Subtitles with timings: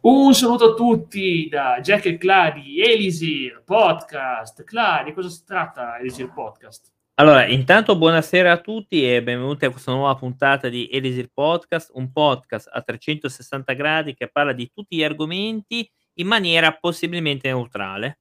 [0.00, 4.62] Un saluto a tutti da Jack e Cladi, Elisir Podcast.
[4.62, 6.92] Cladi, cosa si tratta Elisir Podcast?
[7.14, 12.12] Allora, intanto buonasera a tutti e benvenuti a questa nuova puntata di Elisir Podcast, un
[12.12, 18.20] podcast a 360 gradi che parla di tutti gli argomenti in maniera possibilmente neutrale.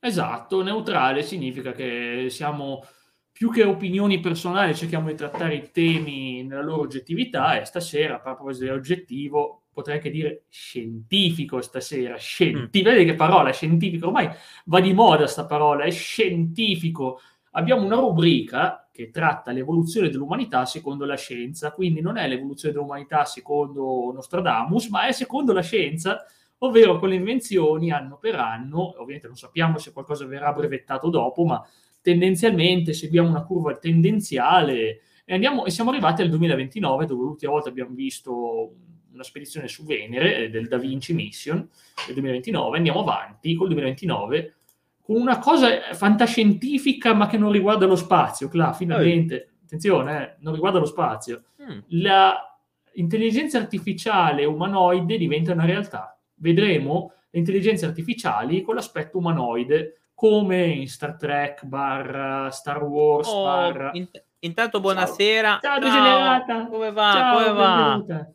[0.00, 2.84] Esatto, neutrale significa che siamo
[3.32, 8.20] più che opinioni personali, cerchiamo di trattare i temi nella loro oggettività e stasera, a
[8.20, 12.92] proposito dell'oggettivo, potrei anche dire scientifico stasera, scientifico, mm.
[12.92, 14.28] vedi che parola, scientifico, ormai
[14.66, 17.20] va di moda sta parola, è scientifico.
[17.52, 23.24] Abbiamo una rubrica che tratta l'evoluzione dell'umanità secondo la scienza, quindi non è l'evoluzione dell'umanità
[23.24, 26.24] secondo Nostradamus, ma è secondo la scienza,
[26.58, 31.44] ovvero con le invenzioni anno per anno, ovviamente non sappiamo se qualcosa verrà brevettato dopo,
[31.44, 31.66] ma
[32.02, 37.68] tendenzialmente seguiamo una curva tendenziale e, andiamo, e siamo arrivati al 2029, dove l'ultima volta
[37.68, 38.74] abbiamo visto
[39.12, 41.68] una spedizione su Venere eh, del Da Vinci Mission
[42.06, 44.54] del 2029, andiamo avanti col 2029
[45.02, 49.64] con una cosa fantascientifica ma che non riguarda lo spazio, Cla, finalmente, oh.
[49.64, 51.42] attenzione, eh, non riguarda lo spazio.
[51.62, 51.78] Mm.
[51.88, 52.58] La
[52.94, 56.16] intelligenza artificiale umanoide diventa una realtà.
[56.34, 63.44] Vedremo le intelligenze artificiali con l'aspetto umanoide, come in Star Trek, barra Star Wars, oh,
[63.44, 63.90] barra...
[63.94, 64.08] In-
[64.40, 65.58] intanto buonasera.
[65.60, 66.66] Ciao, Ciao degenerata.
[66.66, 67.12] Come va?
[67.12, 68.26] Ciao, come va?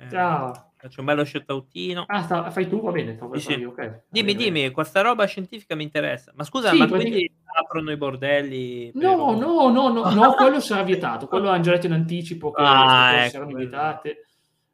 [0.00, 0.72] Eh, Ciao.
[0.76, 2.04] Faccio un bello shootoutino.
[2.06, 2.80] Ah, sta, fai tu?
[2.80, 3.18] Va bene.
[3.34, 3.62] Sì, sì.
[3.62, 4.00] Okay.
[4.08, 6.32] Dimmi, bene, dimmi, questa roba scientifica mi interessa.
[6.34, 8.90] Ma scusa, sì, ma quindi aprono i bordelli?
[8.94, 11.26] No, no, no, no, no, quello sarà vietato.
[11.26, 14.24] Quello hanno già detto in anticipo che ah, ecco, saranno vietate.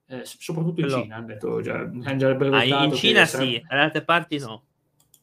[0.06, 1.02] Eh, soprattutto in quello...
[1.02, 4.62] Cina hanno detto già, hanno già ah, in Cina sì, dalle altre parti no.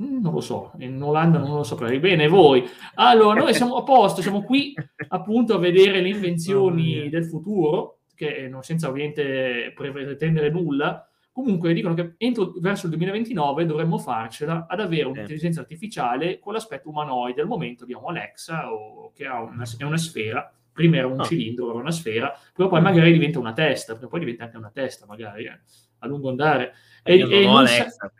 [0.04, 2.00] Mm, non lo so, in Olanda non lo saprei.
[2.00, 2.68] Bene, voi.
[2.96, 4.74] Allora, noi siamo a posto, siamo qui
[5.08, 11.74] appunto a vedere le invenzioni oh, del futuro, che non senza ovviamente pretendere nulla, Comunque
[11.74, 17.42] dicono che entro verso il 2029 dovremmo farcela ad avere un'intelligenza artificiale con l'aspetto umanoide.
[17.42, 21.24] Al momento abbiamo Alexa, o, che una, è una sfera, prima era un oh.
[21.24, 25.08] cilindro, ora una sfera, però poi magari diventa una testa, poi diventa anche una testa,
[25.08, 25.60] magari eh,
[25.98, 26.74] a lungo andare.
[27.02, 28.12] E, e Alexa, sa-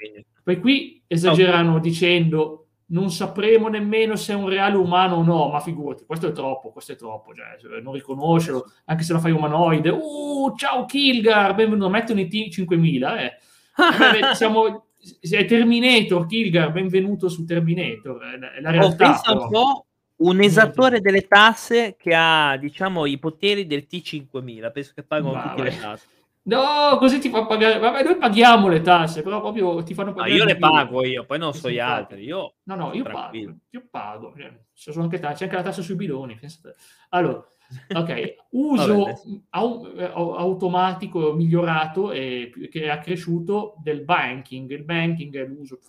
[0.42, 5.60] poi qui esagerano dicendo non sapremo nemmeno se è un reale umano o no, ma
[5.60, 9.90] figurati, questo è troppo, questo è troppo, cioè, non riconoscerlo, anche se lo fai umanoide.
[9.90, 13.26] Uh, ciao Kilgar, benvenuto, metti un IT 5000, eh.
[13.26, 13.32] eh
[14.36, 14.86] siamo,
[15.20, 18.22] è Terminator, Kilgar, benvenuto su Terminator,
[18.56, 19.22] è la realtà.
[19.26, 24.92] Oh, un po' un esattore delle tasse che ha, diciamo, i poteri del T5000, penso
[24.96, 26.08] che pagano tutte le tasse.
[26.46, 27.80] No, così ti fa pagare.
[27.80, 30.32] Vabbè, noi paghiamo le tasse, però proprio ti fanno pagare.
[30.32, 32.24] No, io le pago io, poi non so gli altri.
[32.24, 33.38] Io no, no, io pago.
[33.38, 34.34] Io pago.
[34.74, 36.36] Cioè, anche tasse, c'è anche la tassa sui bidoni.
[36.36, 36.76] Pensate.
[37.10, 37.42] Allora,
[37.96, 39.14] ok, uso
[39.52, 39.86] au-
[40.34, 44.70] automatico migliorato e che è accresciuto del banking.
[44.70, 45.80] Il banking è l'uso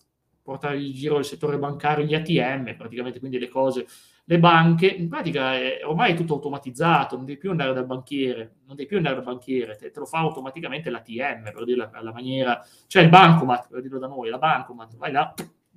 [0.41, 3.87] portare in giro il settore bancario, gli ATM, praticamente, quindi le cose
[4.27, 8.57] le banche, in pratica è, ormai è tutto automatizzato, non devi più andare dal banchiere,
[8.67, 12.13] non devi più andare dal banchiere, te, te lo fa automaticamente l'ATM, per dirla alla
[12.13, 15.35] maniera, cioè il bancomat, per dirlo da noi, la bancomat, vai là,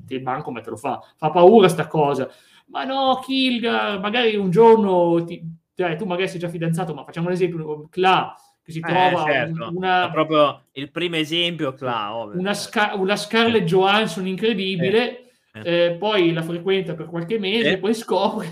[0.07, 2.30] il bancomat te lo fa, fa paura sta cosa,
[2.68, 5.41] ma no, Kilgar, magari un giorno, ti,
[5.75, 9.24] cioè, tu magari sei già fidanzato, ma facciamo un esempio, Cla, che si eh, trova
[9.25, 9.72] certo.
[9.74, 10.09] una...
[10.09, 15.19] Proprio il primo esempio, Cla, una, Scar- una Scarlett Johansson incredibile...
[15.19, 15.25] Eh
[15.63, 15.85] eh.
[15.85, 17.78] eh, poi la frequenta per qualche mese, eh.
[17.78, 18.51] poi scopre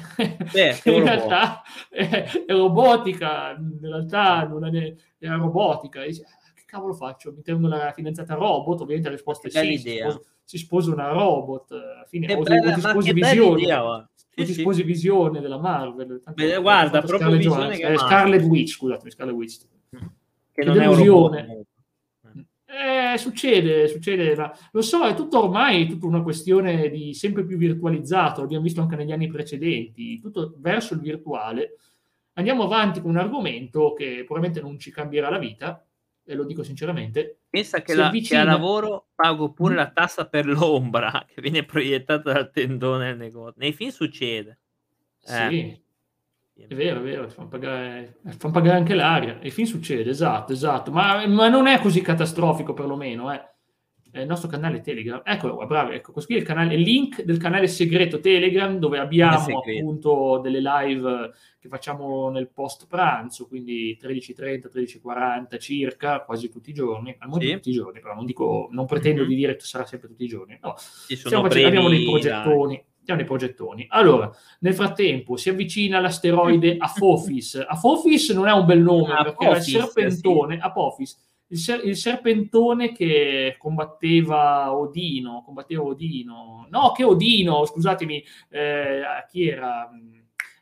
[0.52, 6.04] Beh, che in realtà è, è, robotica, in realtà non è, è robotica.
[6.04, 7.34] E dice, ah, che cavolo faccio?
[7.34, 8.82] Mi tengo una fidanzata robot?
[8.82, 12.76] Ovviamente la risposta è sì, si sposa, si sposa, una robot, alla fine, o, bella,
[12.76, 13.62] o sposi visione.
[13.62, 16.22] Idea, sì, ti sposi visione della Marvel.
[16.34, 19.58] Beh, guarda, proprio visione che Scarlet Witch, scusate, Scarlet Witch.
[20.52, 21.65] Che non è un robot.
[22.76, 27.56] Eh, succede, succede, ma lo so, è tutto ormai tutta una questione di sempre più
[27.56, 31.78] virtualizzato, l'abbiamo visto anche negli anni precedenti, tutto verso il virtuale.
[32.34, 35.86] Andiamo avanti con un argomento che probabilmente non ci cambierà la vita,
[36.26, 37.44] e lo dico sinceramente.
[37.50, 38.42] Pensa che, la, avvicina...
[38.42, 39.78] che a lavoro pago pure mm.
[39.78, 43.54] la tassa per l'ombra che viene proiettata dal tendone del negozio.
[43.58, 44.60] Nei film succede.
[45.24, 45.48] Eh.
[45.50, 45.82] Sì,
[46.58, 49.40] è vero, è vero, fanno pagare, fanno pagare anche l'aria.
[49.40, 50.90] E fin succede, esatto, esatto.
[50.90, 53.54] Ma, ma, non è così catastrofico perlomeno, eh.
[54.10, 55.22] È il nostro canale Telegram.
[55.26, 58.80] Eccolo qua, bravo, ecco, questo qui è il, canale, il link del canale segreto Telegram
[58.80, 66.48] dove abbiamo appunto delle live che facciamo nel post pranzo, quindi 13.30, 13.40 circa, quasi
[66.48, 67.52] tutti i giorni, almeno sì.
[67.52, 69.30] tutti i giorni, però non dico, non pretendo mm-hmm.
[69.30, 70.76] di dire che sarà sempre tutti i giorni, no.
[70.78, 72.76] Facendo, abbiamo dei progettoni.
[72.76, 73.86] Dai Andiamo nei progettoni.
[73.90, 74.32] Allora,
[74.62, 77.64] nel frattempo si avvicina l'asteroide Apophis.
[77.68, 80.62] Apophis non è un bel nome, ah, perché Apophis, è il serpentone, sì.
[80.62, 81.18] Apophis,
[81.50, 89.48] il, ser- il, serpentone che combatteva Odino, combatteva Odino, no, che Odino, scusatemi, eh, chi
[89.50, 89.88] era?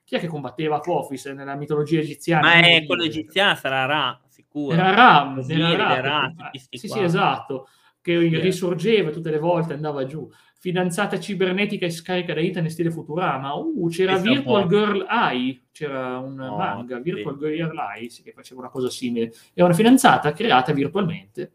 [0.04, 2.46] Chi è che combatteva Apophis nella mitologia egiziana?
[2.46, 4.75] Ma è quello egiziano, sarà Ra, sicuro.
[4.75, 6.34] Era Ra, era Ra, Ra
[6.69, 7.69] sì, sì, esatto,
[8.01, 8.42] che yeah.
[8.42, 10.30] risorgeva tutte le volte, andava giù
[10.63, 13.54] fidanzata cibernetica e scarica da internet stile Futurama.
[13.54, 17.48] Uh, c'era Questa Virtual Girl Eye, c'era un oh, manga, Virtual sì.
[17.48, 19.33] Girl Eye, sì, che faceva una cosa simile.
[19.54, 21.51] È una fidanzata creata virtualmente.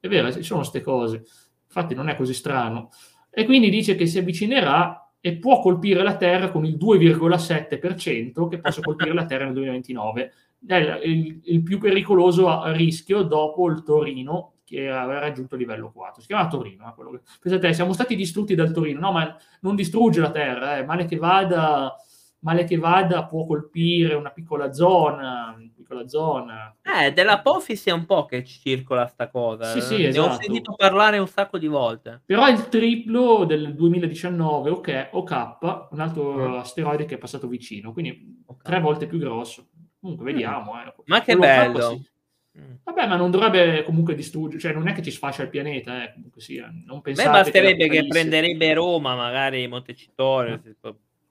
[0.00, 1.24] È vero, ci sono queste cose.
[1.66, 2.90] Infatti non è così strano.
[3.30, 8.58] E quindi dice che si avvicinerà e può colpire la Terra con il 2,7% che
[8.58, 10.32] possa colpire la Terra nel 2029.
[10.66, 10.74] È
[11.04, 16.20] il, il più pericoloso rischio dopo il Torino, che aveva raggiunto il livello 4.
[16.20, 16.86] Si chiama Torino.
[16.86, 17.20] Eh, che...
[17.40, 19.00] Pensate, siamo stati distrutti dal Torino.
[19.00, 20.84] No, ma non distrugge la Terra, eh.
[20.84, 21.96] male, che vada,
[22.40, 25.56] male che vada può colpire una piccola zona.
[25.74, 26.76] Piccola zona.
[26.82, 29.64] Eh, dell'Apophis è un po' che circola sta cosa.
[29.64, 30.34] Sì, sì, ne esatto.
[30.34, 32.20] ho sentito parlare un sacco di volte.
[32.26, 35.56] Però il triplo del 2019, ok, OK,
[35.92, 36.54] un altro mm.
[36.56, 38.70] asteroide che è passato vicino, quindi okay.
[38.70, 39.68] tre volte più grosso.
[39.98, 40.78] Comunque, vediamo.
[40.78, 40.94] Eh.
[41.06, 41.90] Ma che Quello bello!
[41.90, 42.16] Sì.
[42.58, 42.74] Mm.
[42.84, 46.12] Vabbè, ma non dovrebbe comunque distruggere, cioè non è che ci sfascia il pianeta, eh,
[46.14, 46.72] comunque sia.
[46.84, 50.60] Non pensate Beh, basterebbe che, che prenderebbe Roma, magari Montecitorio.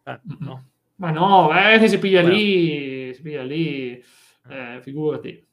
[0.03, 0.63] Eh, no.
[0.95, 2.29] Ma no, eh, che si piglia Beh.
[2.29, 4.03] lì, si piglia lì,
[4.49, 5.45] eh, figurati.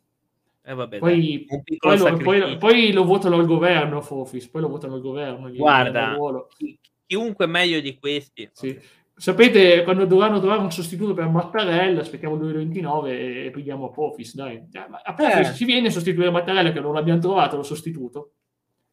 [0.66, 4.94] Eh, vabbè, poi, poi, lo, poi, poi, lo, votano al governo, Fofis, poi lo votano
[4.94, 5.50] al governo.
[5.50, 6.16] Guarda,
[6.56, 8.48] chi, chiunque meglio di questi.
[8.52, 8.80] Sì.
[9.16, 14.56] Sapete, quando dovranno trovare un sostituto per Mattarella, aspettiamo il 2029 e pigliamo Apofis, dai.
[14.56, 15.54] Eh, Apofis eh.
[15.54, 18.32] ci viene a sostituire Mattarella che non l'abbiamo trovato lo sostituto.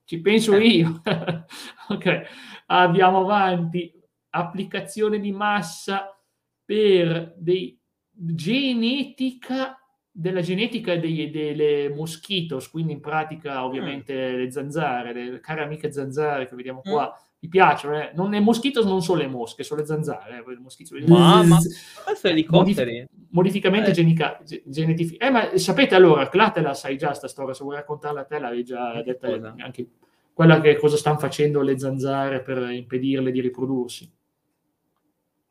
[0.03, 0.63] Ci penso eh.
[0.63, 1.01] io.
[1.89, 2.21] ok,
[2.67, 3.91] andiamo avanti.
[4.33, 6.15] Applicazione di massa
[6.63, 7.77] per dei
[8.09, 9.75] genetica
[10.13, 14.35] della genetica dei, delle moschitos, quindi in pratica ovviamente mm.
[14.35, 17.99] le zanzare, le care amiche zanzare che vediamo qua, mm mi piacciono.
[17.99, 18.11] Eh.
[18.13, 20.37] Non, le moschitos non sono le mosche, sono le zanzare.
[20.37, 20.43] Eh.
[20.45, 21.57] Le ma, ma
[22.05, 22.91] questo è elicotteri.
[22.91, 23.93] Modif- modificamente eh.
[23.93, 27.75] genica- genetifi- eh, ma sapete allora, la te la sai già sta storia, se vuoi
[27.75, 29.87] raccontarla a te l'avevi già detta anche
[30.33, 34.09] quella che cosa stanno facendo le zanzare per impedirle di riprodursi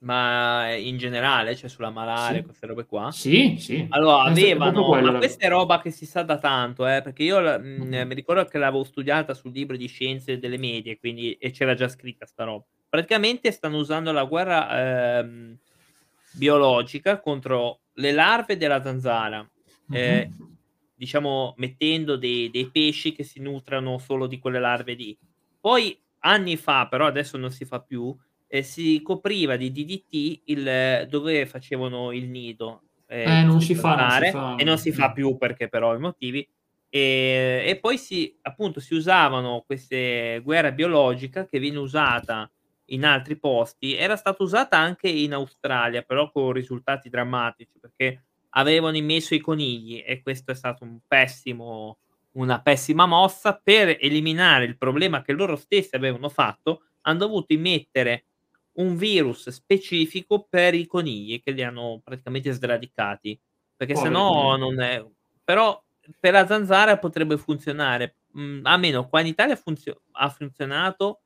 [0.03, 2.45] ma in generale, cioè sulla malaria, sì.
[2.45, 3.11] queste robe qua.
[3.11, 3.87] Sì, sì.
[3.91, 7.63] Allora, avevano, ma questa è roba che si sa da tanto, eh, perché io mh,
[7.63, 11.75] mm, mi ricordo che l'avevo studiata sul libro di scienze delle medie, quindi e c'era
[11.75, 12.65] già scritta sta roba.
[12.89, 15.57] Praticamente stanno usando la guerra ehm,
[16.33, 19.49] biologica contro le larve della zanzara,
[19.93, 20.57] eh, uh-huh.
[20.95, 25.17] diciamo mettendo dei, dei pesci che si nutrano solo di quelle larve lì.
[25.61, 28.17] Poi anni fa, però adesso non si fa più,
[28.53, 32.83] eh, si copriva di DDT il, dove facevano il nido.
[33.07, 35.95] Eh, eh non, si fa, non, si fa, e non si fa più perché però
[35.95, 36.47] i motivi.
[36.89, 42.51] E, e, poi si, appunto, si usavano queste guerre biologica che viene usata
[42.87, 43.95] in altri posti.
[43.95, 50.03] Era stata usata anche in Australia, però con risultati drammatici perché avevano immesso i conigli
[50.05, 51.99] e questo è stato un pessimo,
[52.33, 56.83] una pessima mossa per eliminare il problema che loro stessi avevano fatto.
[57.03, 58.25] Hanno dovuto immettere
[58.73, 63.39] un virus specifico per i conigli che li hanno praticamente sradicati,
[63.77, 65.05] perché se no non è...
[65.45, 65.83] Però
[66.19, 71.21] per la zanzara potrebbe funzionare, mhmm, a meno qua in Italia funzio- ha funzionato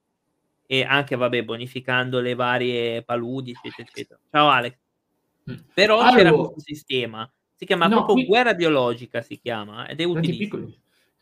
[0.67, 4.21] e anche, vabbè, bonificando le varie paludi, eccetera, eccetera.
[4.31, 4.77] Ciao Alex.
[5.45, 5.55] Mh.
[5.75, 8.25] Però allora, c'era questo sistema, si chiama no, proprio qui...
[8.27, 10.73] guerra biologica, si chiama, ed è utilissimo.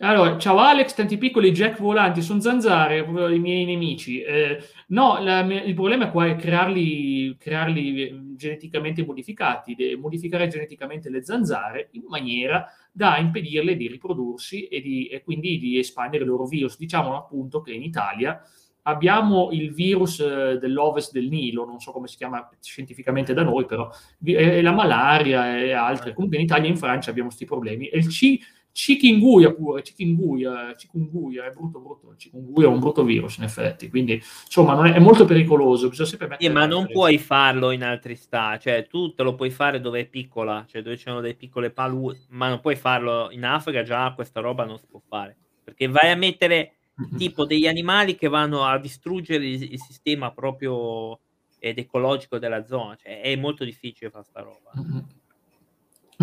[0.04, 4.20] Allora, ciao Alex, tanti piccoli jack volanti, sono zanzare, i miei nemici.
[4.20, 11.22] Eh, no, la, il problema qua è crearli, crearli eh, geneticamente modificati, modificare geneticamente le
[11.22, 16.46] zanzare in maniera da impedirle di riprodursi e, di, e quindi di espandere il loro
[16.46, 16.76] virus.
[16.78, 18.42] Diciamo appunto che in Italia
[18.82, 23.66] abbiamo il virus eh, dell'Ovest del Nilo, non so come si chiama scientificamente da noi,
[23.66, 23.88] però
[24.24, 26.12] è, la malaria e altre.
[26.12, 27.86] Comunque in Italia e in Francia abbiamo questi problemi.
[27.86, 28.36] E il C
[28.74, 34.14] Chikungunya pure, chikungunya, chikungunya, è brutto, brutto, chikungunya è un brutto virus in effetti, quindi
[34.14, 36.48] insomma è, è, molto pericoloso, bisogna sempre mettere...
[36.48, 40.00] Sì, ma non puoi farlo in altri stati, cioè tu te lo puoi fare dove
[40.00, 44.10] è piccola, cioè dove c'erano delle piccole paludi, ma non puoi farlo in Africa, già
[44.14, 47.16] questa roba non si può fare, perché vai a mettere mm-hmm.
[47.18, 51.20] tipo degli animali che vanno a distruggere il, il sistema proprio
[51.58, 54.72] ed ecologico della zona, cioè è molto difficile fare sta roba.
[54.80, 54.98] Mm-hmm.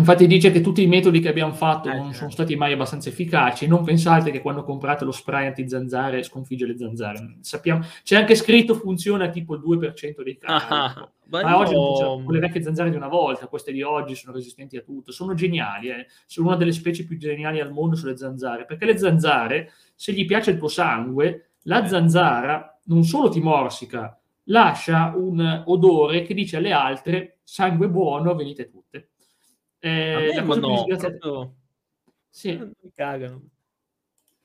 [0.00, 2.16] Infatti dice che tutti i metodi che abbiamo fatto Eh, non certo.
[2.18, 3.66] sono stati mai abbastanza efficaci.
[3.66, 7.36] Non pensate che quando comprate lo spray anti-zanzare sconfigge le zanzare.
[7.40, 10.66] Sappiamo, c'è anche scritto funziona tipo il 2% dei casi.
[10.72, 14.34] Ah, ma Ma oggi non le vecchie zanzare di una volta, queste di oggi sono
[14.34, 15.12] resistenti a tutto.
[15.12, 16.06] Sono geniali, eh.
[16.26, 18.64] sono una delle specie più geniali al mondo sulle zanzare.
[18.64, 21.88] Perché le zanzare, se gli piace il tuo sangue, la Eh.
[21.88, 28.68] zanzara non solo ti morsica, lascia un odore che dice alle altre sangue buono, venite
[28.70, 29.10] tutte.
[29.80, 31.54] Eh, la cosa no, proprio-
[32.28, 33.42] Sì, mi cagano.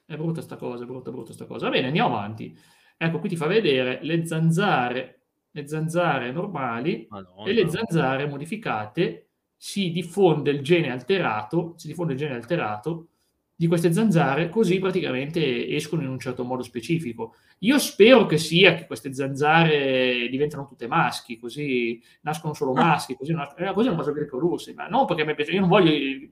[0.06, 1.66] è brutta sta cosa, è brutta, brutta sta cosa.
[1.66, 2.58] Va bene, andiamo avanti.
[2.98, 5.20] Ecco, qui ti fa vedere le zanzare,
[5.52, 7.50] le zanzare normali Madonna.
[7.50, 9.22] e le zanzare modificate.
[9.58, 13.08] Si diffonde il gene alterato, si diffonde il gene alterato
[13.58, 17.36] di queste zanzare, così praticamente escono in un certo modo specifico.
[17.60, 22.84] Io spero che sia che queste zanzare diventano tutte maschi, così nascono solo Ah.
[22.84, 25.70] maschi, così, non- eh, così non posso riprodursi, ma non perché mi piace, io non
[25.70, 26.30] voglio il,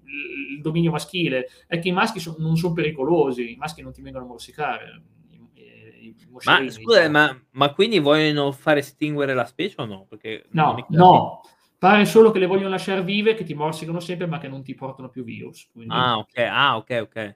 [0.56, 4.02] il dominio maschile, è che i maschi son- non sono pericolosi, i maschi non ti
[4.02, 5.02] vengono a morsicare.
[5.56, 7.10] i- i- i Ma scusa, no.
[7.10, 10.06] ma, ma quindi vogliono far estinguere la specie o no?
[10.10, 11.42] Perché No, no,
[11.84, 14.74] pare solo che le vogliono lasciare vive, che ti morsicano sempre, ma che non ti
[14.74, 15.68] portano più virus.
[15.74, 17.36] quindi- Ah, ok, ah, ok, ok.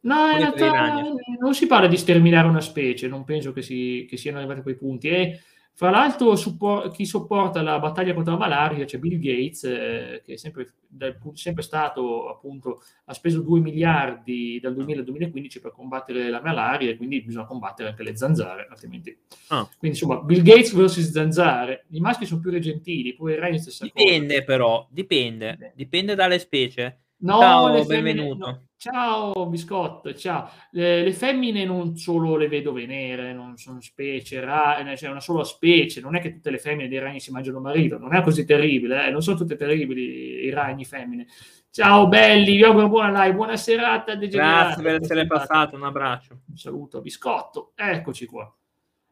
[0.00, 1.02] No, in realtà
[1.38, 4.62] non si parla di sterminare una specie, non penso che, si, che siano arrivati a
[4.64, 5.08] quei punti.
[5.08, 5.40] E
[5.78, 10.32] fra l'altro, suppor- chi sopporta la battaglia contro la malaria c'è Bill Gates, eh, che
[10.32, 15.72] è sempre, dal sempre stato, appunto, ha speso 2 miliardi dal 2000 al 2015 per
[15.72, 19.14] combattere la malaria e quindi bisogna combattere anche le zanzare, altrimenti.
[19.48, 19.68] Ah.
[19.78, 21.84] Quindi, insomma, Bill Gates versus zanzare.
[21.90, 24.02] I maschi sono più regentili, pure i ragni stessa cosa.
[24.02, 27.00] Dipende però, dipende, dipende dalle specie.
[27.18, 28.46] No, Ciao, femmine- benvenuto.
[28.46, 28.64] no.
[28.78, 30.50] Ciao biscotto, ciao.
[30.72, 35.20] Le, le femmine non solo le vedove nere, non sono specie, ra- eh, c'è una
[35.20, 38.20] sola specie, non è che tutte le femmine dei ragni si mangiano marito, non è
[38.20, 41.26] così terribile, eh, non sono tutte terribili i ragni femmine.
[41.70, 44.14] Ciao belli, vi auguro buona live, buona serata.
[44.14, 46.40] Grazie per essere passato, un abbraccio.
[46.48, 48.54] Un saluto a biscotto, eccoci qua.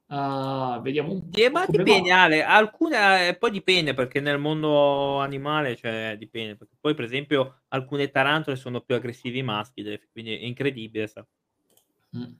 [0.09, 2.23] Ah, vediamo un Eh, ma dipende va.
[2.25, 7.63] Ale, alcune eh, poi dipende perché nel mondo animale cioè dipende, perché poi per esempio
[7.69, 9.83] alcune tarantole sono più aggressivi i maschi,
[10.13, 11.27] quindi è incredibile, sa.
[12.17, 12.33] Mm.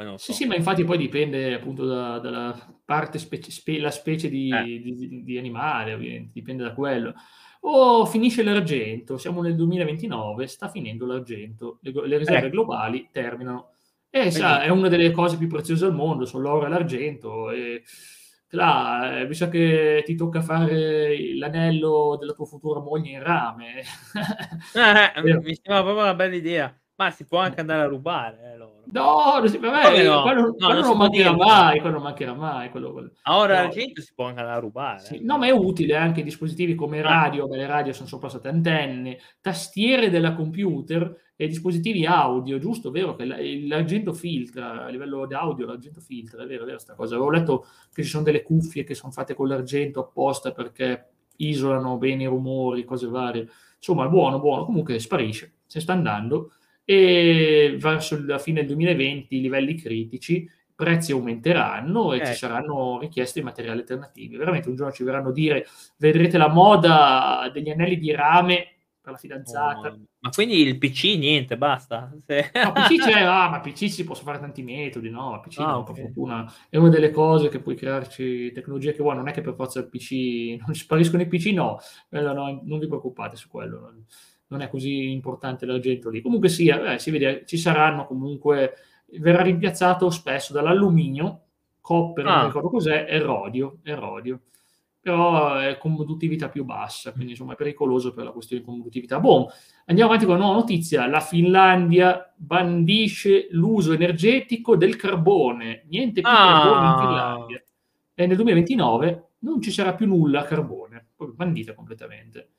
[0.00, 0.32] Non Sì, so.
[0.32, 4.80] sì, ma infatti poi dipende appunto da- dalla parte, specie, spe- la specie di, Eh.
[4.80, 7.12] di- di- animale, ovviamente, dipende da quello.
[7.62, 12.54] O finisce l'argento, siamo nel 2029, sta finendo l'argento, le, le riserve Ecco.
[12.56, 13.72] globali terminano.
[14.12, 17.50] E sa, è una delle cose più preziose al mondo, sono l'oro e l'argento.
[17.50, 17.84] E
[18.50, 23.80] là, eh, mi sa che ti tocca fare l'anello della tua futura moglie in rame.
[23.80, 23.84] Eh,
[25.22, 25.40] Vero.
[25.40, 28.82] mi sembra proprio una bella idea, ma si può anche andare a rubare eh, loro.
[28.92, 30.22] No, non si- vabbè, no?
[30.22, 32.70] quello, No, quello non non mancherà mai, quello non mancherà mai.
[32.70, 33.12] Quello, quello.
[33.24, 33.62] Ora No.
[33.62, 34.98] l'argento si può anche andare a rubare.
[35.00, 35.20] Sì, eh.
[35.22, 37.02] No, ma è utile anche dispositivi come Ah.
[37.02, 42.90] radio, beh, le radio sono sopra state antenne, tastiere della computer e dispositivi audio, giusto?
[42.90, 46.78] Vero che la- l'argento filtra, a livello di audio l'argento filtra, è vero, è vero
[46.78, 47.14] sta cosa.
[47.14, 47.64] Avevo letto
[47.94, 52.26] che ci sono delle cuffie che sono fatte con l'argento apposta perché isolano bene i
[52.26, 53.48] rumori, cose varie.
[53.76, 54.66] Insomma, è buono, buono.
[54.66, 56.52] Comunque sparisce, se sta andando
[56.84, 62.34] e verso la fine del 2020 i livelli critici, i prezzi aumenteranno e ci Ecco.
[62.34, 64.36] saranno richieste di materiali alternativi.
[64.36, 65.66] Veramente un giorno ci verranno a dire
[65.98, 69.88] vedrete la moda degli anelli di rame per la fidanzata.
[69.88, 72.12] Oh, ma quindi il PC niente, basta.
[72.26, 75.40] Se- No, PC c'è, ah, ma PC si posso fare tanti metodi, no?
[75.42, 75.92] PC Ah, no, ok.
[75.92, 79.40] per fortuna è una delle cose che puoi crearci tecnologia che vuoi, non è che
[79.40, 83.48] per forza il PC non spariscono i PC, no, quello no, non vi preoccupate su
[83.48, 84.04] quello, non,
[84.50, 86.20] non è così importante l'argento lì.
[86.20, 88.74] Comunque sia, eh, si vede, ci saranno comunque,
[89.18, 91.40] verrà rimpiazzato spesso dall'alluminio,
[91.80, 92.44] copper, non Ah.
[92.46, 94.40] ricordo cos'è, e rodio, e rodio.
[95.02, 99.18] Però è conduttività più bassa, quindi insomma è pericoloso per la questione di conduttività.
[99.18, 99.50] Boh,
[99.86, 101.06] Andiamo avanti con una nuova notizia.
[101.08, 105.84] La Finlandia bandisce l'uso energetico del carbone.
[105.88, 106.34] Niente più Ah.
[106.62, 107.64] carbone in Finlandia.
[108.14, 112.50] E nel 2029 non ci sarà più nulla a carbone, proprio bandita completamente.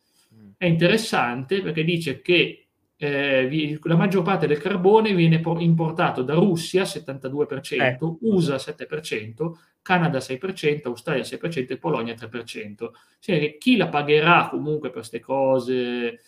[0.62, 6.36] È interessante perché dice che eh, la maggior parte del carbone viene po- importato da
[6.36, 8.20] Russia 72%, Ecco.
[8.22, 12.92] USA 7%, Canada 6%, Australia 6% e Polonia 3%.
[13.20, 16.20] Cioè che chi la pagherà comunque per queste cose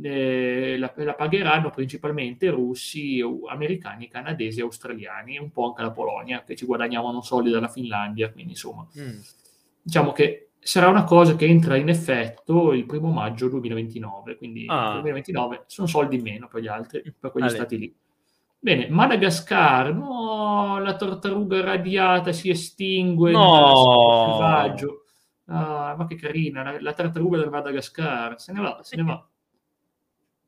[0.00, 6.42] eh, la, la pagheranno principalmente russi, americani, canadesi, australiani e un po' anche la Polonia
[6.42, 9.18] che ci guadagnavano soldi dalla Finlandia, quindi insomma Mm.
[9.82, 14.84] diciamo che sarà una cosa che entra in effetto il primo maggio 2029, quindi Ah.
[14.94, 17.54] nel 2029 sono soldi in meno per gli altri, per quegli Ale.
[17.54, 17.94] stati lì.
[18.58, 24.24] Bene, Madagascar, no, la tartaruga radiata si estingue No.
[24.26, 25.04] selvaggio.
[25.46, 29.28] Ah, ma che carina, la, la tartaruga del Madagascar, se ne va, se ne va.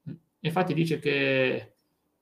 [0.41, 1.76] Infatti dice che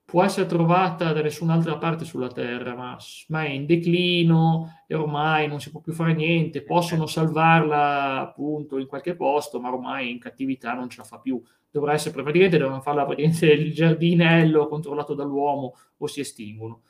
[0.04, 2.96] può essere trovata da nessun'altra parte sulla Terra, ma,
[3.28, 6.62] ma, è in declino e ormai non si può più fare niente.
[6.62, 11.42] Possono salvarla appunto in qualche posto, ma ormai in cattività non ce la fa più.
[11.70, 16.82] Dovrà essere praticamente, devono farla praticamente il giardinello controllato dall'uomo o si estinguono.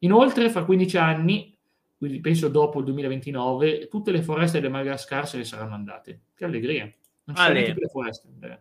[0.00, 1.56] Inoltre, fra 15 anni,
[1.98, 6.20] quindi penso dopo il 2029, tutte le foreste del Madagascar se ne saranno andate.
[6.34, 6.84] Che allegria!
[7.24, 8.28] Non ci sono più le foreste.
[8.28, 8.58] Beh.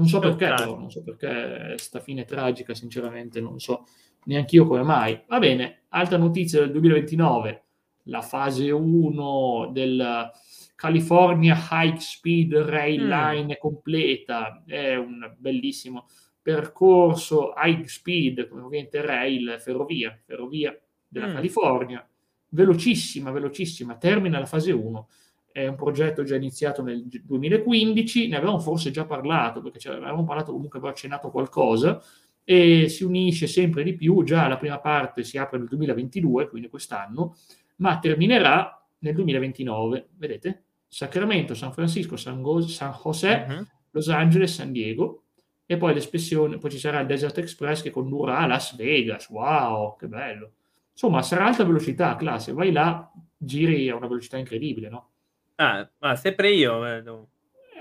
[0.00, 3.84] Non so perché, però, non so perché sta fine tragica, sinceramente, non so
[4.24, 5.22] neanche io come mai.
[5.28, 7.64] Va bene, altra notizia del 2029,
[8.04, 10.30] la fase 1 del
[10.74, 13.10] California High Speed Rail mm.
[13.10, 13.50] Line mm.
[13.50, 16.06] è completa, è un bellissimo
[16.40, 20.74] percorso high speed, come ovviamente rail, ferrovia, ferrovia
[21.06, 21.34] della mm.
[21.34, 22.08] California,
[22.48, 25.08] velocissima, velocissima, termina la fase 1
[25.52, 30.52] è un progetto già iniziato nel 2015, ne avevamo forse già parlato, perché avevamo parlato
[30.52, 32.00] comunque, avevo accennato qualcosa,
[32.44, 36.68] e si unisce sempre di più, già la prima parte si apre nel 2022, quindi
[36.68, 37.36] quest'anno,
[37.76, 40.64] ma terminerà nel 2029, vedete?
[40.88, 43.66] Sacramento, San Francisco, San, Go- San José, uh-huh.
[43.90, 45.24] Los Angeles, San Diego,
[45.66, 49.96] e poi l'espressione, poi ci sarà il Desert Express che condurrà a Las Vegas, wow,
[49.96, 50.50] che bello.
[50.90, 55.08] Insomma, sarà alta velocità, classe, vai là, giri a una velocità incredibile, no?
[55.60, 57.28] Ah, ma sempre io vedo.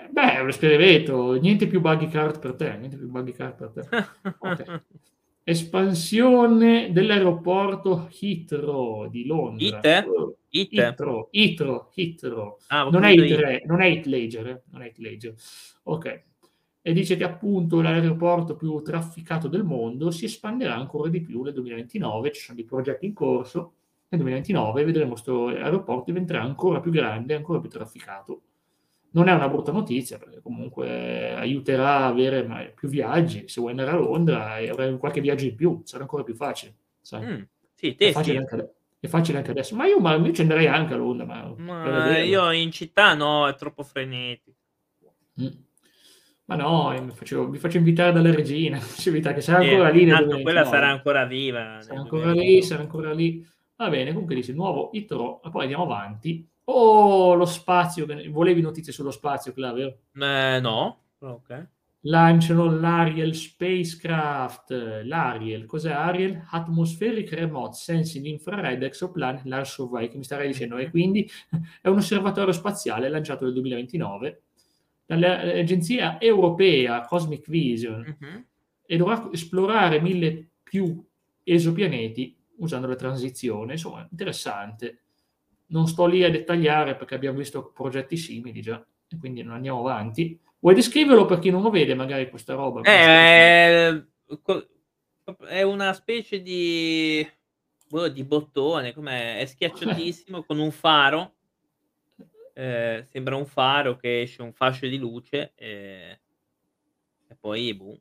[0.09, 3.71] Beh, è un esperimento, niente più buggy card per te, niente più buggy card per
[3.71, 3.87] te.
[4.39, 4.81] Okay.
[5.45, 9.79] Espansione dell'aeroporto Heathrow di Londra.
[9.79, 10.07] It?
[10.49, 10.73] It?
[10.73, 12.57] Heathrow, Heathrow, Heathrow.
[12.67, 14.63] Ah, non, è it, non è It Ledger, eh?
[14.71, 15.33] non è It Ledger.
[15.83, 16.23] Ok.
[16.81, 21.53] E dice che appunto l'aeroporto più trafficato del mondo si espanderà ancora di più nel
[21.53, 23.73] 2029, ci sono dei progetti in corso
[24.09, 28.41] nel 2029 vedremo questo aeroporto diventerà ancora più grande, ancora più trafficato.
[29.11, 33.47] Non è una brutta notizia perché comunque aiuterà a avere più viaggi.
[33.47, 36.75] Se vuoi andare a Londra e avrai qualche viaggio in più, sarà ancora più facile.
[37.15, 37.41] Mm,
[37.73, 38.53] sì, te è, facile sì.
[38.53, 39.75] anche, è facile anche adesso.
[39.75, 41.25] Ma io, ma io ci andrei anche a Londra.
[41.25, 44.57] Ma, ma io in città no, è troppo frenetico.
[45.41, 45.47] Mm.
[46.45, 50.41] Ma no, mi, facevo, mi faccio invitare dalla regina, che sarà ancora lì.
[50.41, 51.79] Quella sarà ancora viva.
[51.81, 53.45] Sarà ancora lì, sarà ancora lì.
[53.79, 56.45] Va bene, comunque dice nuovo ITRO, e poi andiamo avanti.
[56.65, 59.97] Oh, lo spazio, volevi notizie sullo spazio, Claver?
[60.15, 61.67] Eh, no, ok.
[62.01, 65.01] Lanciano l'Ariel spacecraft.
[65.05, 66.45] L'Ariel, cos'è Ariel?
[66.49, 71.29] Atmospheric Remote Sensing Infrared Exoplanet Large Survey, che mi starei dicendo, e quindi
[71.81, 74.41] è un osservatorio spaziale lanciato nel 2029
[75.05, 78.43] dall'agenzia europea Cosmic Vision uh-huh.
[78.85, 81.01] e dovrà esplorare mille più
[81.43, 83.73] esopianeti usando la transizione.
[83.73, 85.01] Insomma, interessante.
[85.67, 89.79] Non sto lì a dettagliare perché abbiamo visto progetti simili già, e quindi non andiamo
[89.79, 90.39] avanti.
[90.59, 92.81] Vuoi descriverlo per chi non lo vede, magari questa roba?
[92.81, 94.05] Eh,
[95.47, 97.25] è una specie di,
[97.87, 99.39] boh, di bottone, com'è?
[99.39, 101.35] è schiacciatissimo con un faro.
[102.53, 106.19] Eh, sembra un faro che esce un fascio di luce e,
[107.27, 107.97] e poi boom,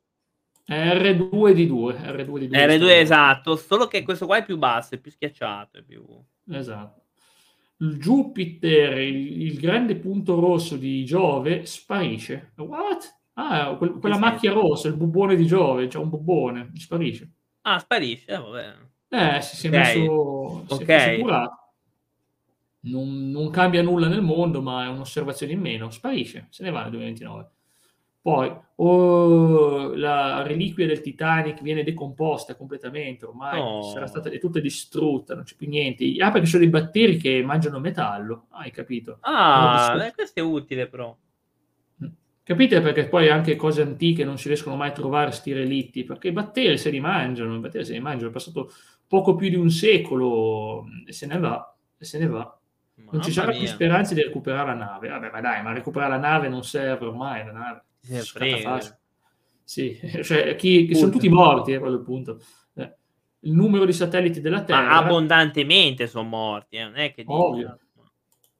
[0.69, 2.67] R2 di 2, R2 di 2.
[2.67, 6.05] R2 esatto, solo che questo qua è più basso, è più schiacciato, è più...
[6.51, 7.05] Esatto.
[7.77, 12.51] Il Jupiter, il, il grande punto rosso di Giove, sparisce.
[12.57, 13.17] What?
[13.33, 17.31] Ah, quel, quella che macchia rossa, il bubone di Giove, c'è cioè un bubone, sparisce.
[17.61, 18.75] Ah, sparisce, eh, vabbè.
[19.09, 19.79] Eh, si, si è okay.
[19.81, 20.65] messo...
[20.67, 21.19] Si okay.
[21.19, 21.49] è
[22.81, 25.89] non, non, cambia nulla nel mondo, ma è un'osservazione in meno.
[25.89, 27.51] Sparisce, se ne va nel 2029.
[28.21, 33.83] Poi o la reliquia del Titanic viene decomposta completamente, ormai oh.
[33.83, 36.05] sarà stata tutta distrutta, non c'è più niente.
[36.19, 39.17] Ah, perché sono dei batteri che mangiano metallo, ah, hai capito?
[39.21, 41.15] Ah, eh, questo è utile però.
[42.03, 42.07] Mm.
[42.43, 46.29] Capite perché poi anche cose antiche non si riescono mai a trovare sti relitti, perché
[46.29, 48.71] i batteri se li mangiano, i batteri se li mangiano, è passato
[49.07, 52.53] poco più di un secolo e se ne va, e se ne va.
[53.11, 55.09] Non ci saranno più speranze di recuperare la nave.
[55.09, 57.83] Vabbè, ma dai, ma recuperare la nave non serve ormai, la nave.
[59.63, 62.41] Sì, cioè, chi, sono tutti morti, è quello il punto.
[62.73, 62.95] Eh,
[63.41, 64.81] il numero di satelliti della Terra...
[64.81, 67.23] Ma abbondantemente sono morti, eh, non è che...
[67.27, 67.79] Ovvio,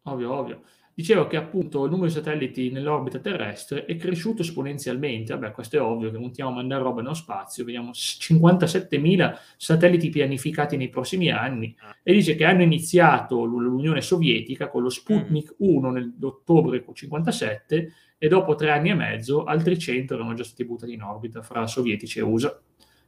[0.03, 0.61] ovvio, ovvio.
[0.99, 5.33] Dicevo che appunto il numero di satelliti nell'orbita terrestre è cresciuto esponenzialmente.
[5.33, 7.63] Vabbè, questo è ovvio che continuiamo a mandare roba nello spazio.
[7.63, 11.73] Vediamo 57.000 satelliti pianificati nei prossimi anni.
[11.79, 11.95] Ah.
[12.03, 18.53] E dice che hanno iniziato l'Unione Sovietica con lo Sputnik 1 nell'ottobre 57 e dopo
[18.53, 22.21] tre anni e mezzo altri 100 erano già stati buttati in orbita fra sovietici e
[22.21, 22.61] USA.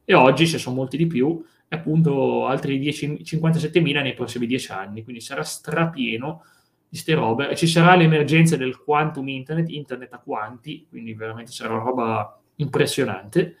[0.04, 5.04] E oggi, se sono molti di più, appunto altri 10, 57.000 nei prossimi dieci anni,
[5.04, 6.44] quindi sarà strapieno
[6.88, 7.50] di ste robe.
[7.50, 12.40] E ci sarà l'emergenza del quantum internet, internet a quanti, quindi veramente sarà una roba
[12.56, 13.56] impressionante.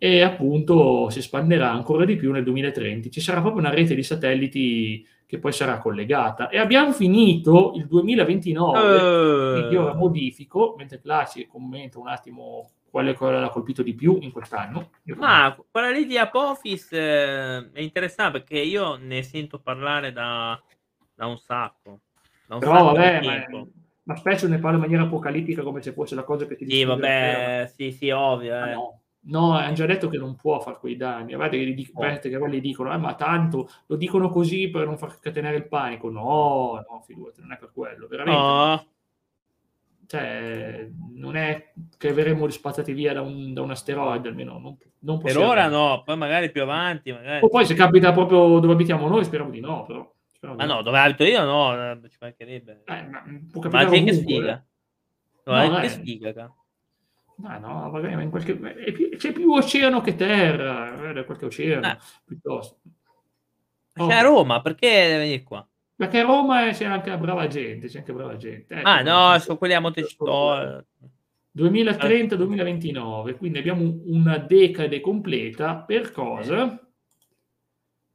[0.00, 3.08] e appunto si espanderà ancora di più nel 2030.
[3.08, 6.48] Ci sarà proprio una rete di satelliti che poi sarà collegata.
[6.48, 9.52] E abbiamo finito il 2029, uh.
[9.52, 14.32] quindi ora modifico, mentre Claci commenta un attimo quale cosa l'ha colpito di più in
[14.32, 14.92] quest'anno.
[15.16, 20.58] Ma quella lì di Apophis eh, è interessante perché io ne sento parlare da,
[21.14, 22.00] da un sacco.
[22.46, 23.66] Da un Però sacco vabbè, ma,
[24.04, 26.78] ma, spesso ne parla in maniera apocalittica come se fosse la cosa che ti dice.
[26.78, 28.64] Sì, vabbè, sì, sì, ovvio.
[28.64, 28.72] Eh.
[28.72, 29.00] no.
[29.28, 31.34] No, hanno già detto che non può fare quei danni.
[31.34, 32.18] Guardate che, dic- oh.
[32.18, 35.68] che poi gli dicono, eh, ma tanto lo dicono così per non far scatenare il
[35.68, 36.10] panico.
[36.10, 38.40] No, no, figurati, non è per quello, veramente.
[38.40, 38.86] No.
[40.06, 45.20] Cioè, non è che verremo spazzati via da un, da un asteroide, almeno non, non
[45.20, 47.12] Per ora no, poi magari più avanti.
[47.12, 47.44] Magari.
[47.44, 50.10] O poi se capita proprio dove abitiamo noi, speriamo di no, però.
[50.54, 52.84] Ma no, dove abito io no, eh, ci mancherebbe.
[52.86, 53.22] Eh, ma
[53.60, 54.64] capitare ma che sfiga.
[55.44, 55.88] No, no, che eh.
[55.88, 56.54] sfiga, cara.
[57.38, 58.56] Ma no, magari qualche...
[58.56, 59.10] più...
[59.16, 61.98] c'è più oceano che terra, eh, qualche oceano, eh.
[62.24, 62.78] piuttosto.
[63.92, 64.08] C'è oh.
[64.08, 65.66] a Roma, perché deve venire qua?
[65.94, 68.74] Perché a Roma c'è anche brava gente, c'è anche brava gente.
[68.74, 70.84] Eh, ah no, sono quelli a Montecitorio.
[71.56, 76.80] 2030-2029, quindi abbiamo una decade completa per cosa?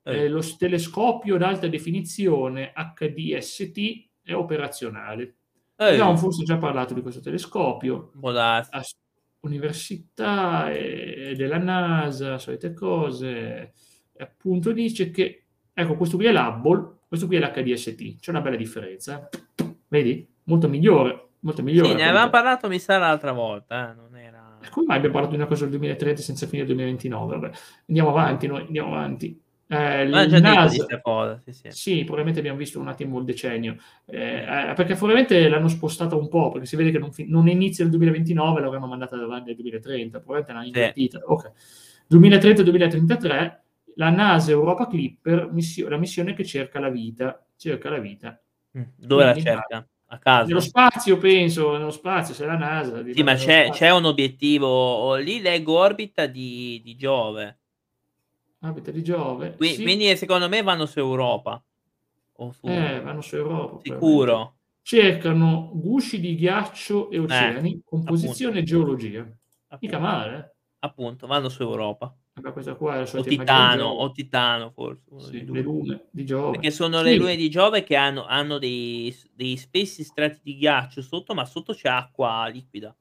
[0.03, 0.23] Eh.
[0.23, 5.35] Eh, lo telescopio ad alta definizione HDST è operazionale.
[5.77, 5.85] Eh.
[5.85, 8.11] Abbiamo forse già parlato di questo telescopio.
[8.21, 8.95] As-
[9.43, 13.73] università e della NASA, solite cose.
[14.13, 18.41] E appunto dice che, ecco, questo qui è l'Hubble, questo qui è l'HDST, c'è una
[18.41, 19.29] bella differenza.
[19.87, 20.27] Vedi?
[20.43, 21.27] Molto migliore.
[21.39, 23.91] Molto migliore sì, ne avevamo parlato, mi sa, l'altra volta.
[23.91, 23.95] Eh?
[23.95, 24.59] Non era...
[24.71, 27.37] Come mai abbiamo parlato di una cosa del 2030 senza finire il 2029?
[27.37, 27.55] Vabbè.
[27.89, 29.42] Andiamo avanti, noi andiamo avanti.
[29.67, 31.71] Eh, ah, già NASA, cosa, sì, sì.
[31.71, 36.27] sì, probabilmente abbiamo visto un attimo il decennio, eh, eh, perché probabilmente l'hanno spostata un
[36.27, 39.55] po', perché si vede che non, fi- non inizia il 2029, l'avranno mandata davanti al
[39.55, 41.17] 2030, probabilmente l'hanno invertita.
[41.17, 41.23] Sì.
[41.25, 41.51] Okay.
[42.07, 43.61] 2030-2033,
[43.95, 48.39] la NASA Europa Clipper, missio- la missione che cerca la vita, cerca la vita.
[48.77, 49.87] Mm, dove Quindi, la cerca?
[50.07, 50.47] A caso.
[50.47, 53.01] Nello spazio, penso, nello spazio, se la NASA.
[53.11, 57.61] Sì, ma c'è, c'è, un obiettivo, lì leggo orbita di, di Giove
[58.63, 59.55] Abita di Giove.
[59.55, 59.83] Qui, sì.
[59.83, 61.61] Quindi secondo me vanno su Europa.
[62.51, 62.67] Su...
[62.67, 63.79] Eh, vanno su Europa.
[63.83, 64.57] Sicuro.
[64.81, 69.19] Cercano gusci di ghiaccio e oceani, eh, composizione e geologia.
[69.19, 69.77] Appunto.
[69.79, 70.37] Mica male.
[70.37, 70.51] Eh?
[70.79, 72.15] Appunto, vanno su Europa.
[72.53, 75.29] questa qua è o Titano, o Titano forse.
[75.29, 76.51] Sì, le lune di Giove.
[76.51, 77.03] Perché sono sì.
[77.03, 81.45] le lune di Giove che hanno, hanno dei, dei spessi strati di ghiaccio sotto, ma
[81.45, 82.95] sotto c'è acqua liquida.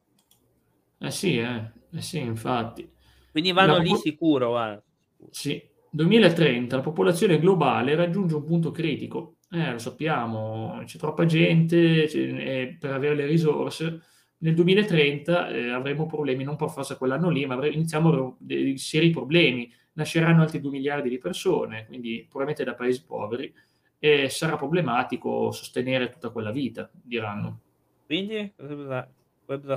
[0.99, 2.89] Eh sì, eh, eh sì, infatti.
[3.31, 3.83] Quindi vanno La...
[3.83, 4.83] lì sicuro, guarda.
[5.31, 9.37] Sì, 2030 la popolazione globale raggiunge un punto critico.
[9.51, 14.01] Eh, lo sappiamo, c'è troppa gente c'è, per avere le risorse.
[14.39, 19.11] Nel 2030 eh, avremo problemi, non per forza quell'anno lì, ma avremo, iniziamo dei seri
[19.11, 19.71] problemi.
[19.93, 23.53] Nasceranno altri 2 miliardi di persone, quindi probabilmente da paesi poveri,
[23.99, 27.61] e sarà problematico sostenere tutta quella vita, diranno.
[28.07, 28.53] Quindi?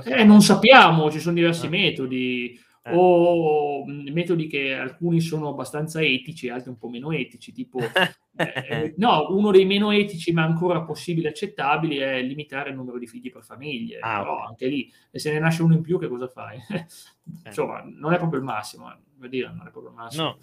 [0.04, 1.70] Eh, non sappiamo, ci sono diversi ah.
[1.70, 2.92] metodi eh.
[2.94, 7.80] o metodi che alcuni sono abbastanza etici, altri un po' meno etici, tipo
[8.36, 12.98] eh, no, uno dei meno etici ma ancora possibili e accettabili è limitare il numero
[12.98, 14.46] di figli per famiglie, ah, però okay.
[14.46, 16.58] anche lì se ne nasce uno in più che cosa fai?
[17.26, 17.48] Eh.
[17.48, 20.22] Insomma, non è proprio il massimo, eh, dire, non è proprio il massimo.
[20.22, 20.36] No.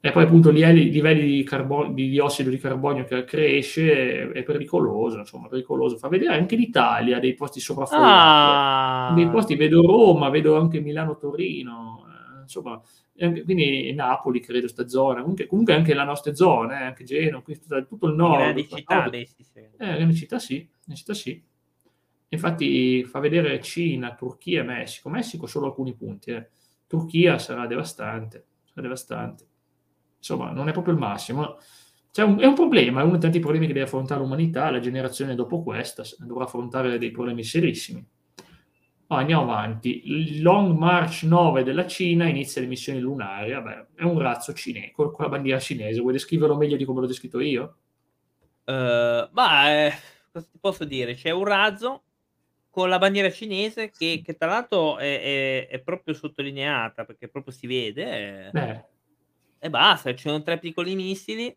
[0.00, 5.18] E poi appunto i livelli di, carbon- di diossido di carbonio che cresce è, pericoloso,
[5.18, 5.96] insomma, pericoloso.
[5.96, 9.12] Fa vedere anche l'Italia dei posti sovraffollati.
[9.12, 9.12] Ah.
[9.14, 12.80] Dei posti, vedo Roma, vedo anche Milano, Torino, eh, insomma,
[13.16, 17.42] quindi Napoli, credo, sta zona, comunque, comunque anche la nostra zona, eh, anche Genova,
[17.88, 18.38] tutto, il nord.
[18.38, 19.08] Grandi città.
[19.08, 19.58] Beh, sì, sì.
[19.58, 21.42] Eh, grandi città sì, città sì.
[22.28, 25.08] Infatti fa vedere Cina, Turchia e Messico.
[25.08, 26.30] Messico solo alcuni punti.
[26.30, 26.48] Eh.
[26.86, 29.46] Turchia sarà devastante, sarà devastante
[30.18, 31.58] insomma, non è proprio il massimo.
[32.16, 35.34] Un, è un problema, è uno dei tanti problemi che deve affrontare l'umanità, la generazione
[35.34, 38.04] dopo questa dovrà affrontare dei problemi serissimi.
[39.08, 40.02] Oh, andiamo avanti.
[40.10, 43.52] Il Long March 9 della Cina inizia le missioni lunari.
[43.52, 46.00] Vabbè, è un razzo cinese con la bandiera cinese.
[46.00, 47.76] Vuoi descriverlo meglio di come l'ho descritto io?
[48.64, 49.92] Uh, ma eh,
[50.32, 51.14] cosa ti posso dire?
[51.14, 52.02] C'è un razzo
[52.68, 57.52] con la bandiera cinese che, che tra l'altro è, è, è, proprio sottolineata perché proprio
[57.52, 58.50] si vede.
[58.52, 58.84] Beh
[59.66, 61.54] e basta, ci sono tre piccoli missili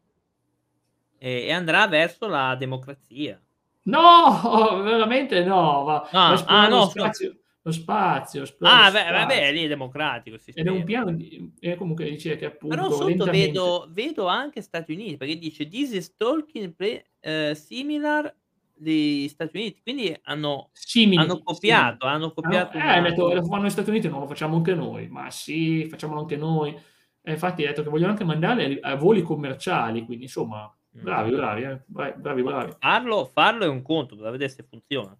[1.17, 3.39] e, e andrà verso la democrazia.
[3.83, 5.83] No, veramente no.
[5.83, 8.39] Va, no, va ah, no, lo spazio, lo spazio.
[8.39, 9.11] Ah, lo spazio.
[9.11, 10.37] vabbè, lì è democratico.
[10.53, 12.75] Ed è un piano, di, e comunque dice che appunto.
[12.75, 13.47] Però sotto lentamente...
[13.47, 18.33] vedo, vedo, anche Stati Uniti perché dice: This is talking pre, uh, similar
[18.79, 22.15] degli Stati Uniti, quindi hanno, Simili, hanno copiato, simili.
[22.15, 24.73] hanno copiato eh, una- ha detto, lo fanno negli Stati Uniti, non lo facciamo anche
[24.73, 25.07] noi.
[25.09, 26.77] Ma sì, facciamolo anche noi.
[27.21, 31.03] E infatti ha detto che vogliono anche mandarle a voli commerciali, quindi insomma, Mm.
[31.03, 35.15] bravi, bravi, eh, bravi, bravi, farlo, farlo è un conto, da vedere se funziona.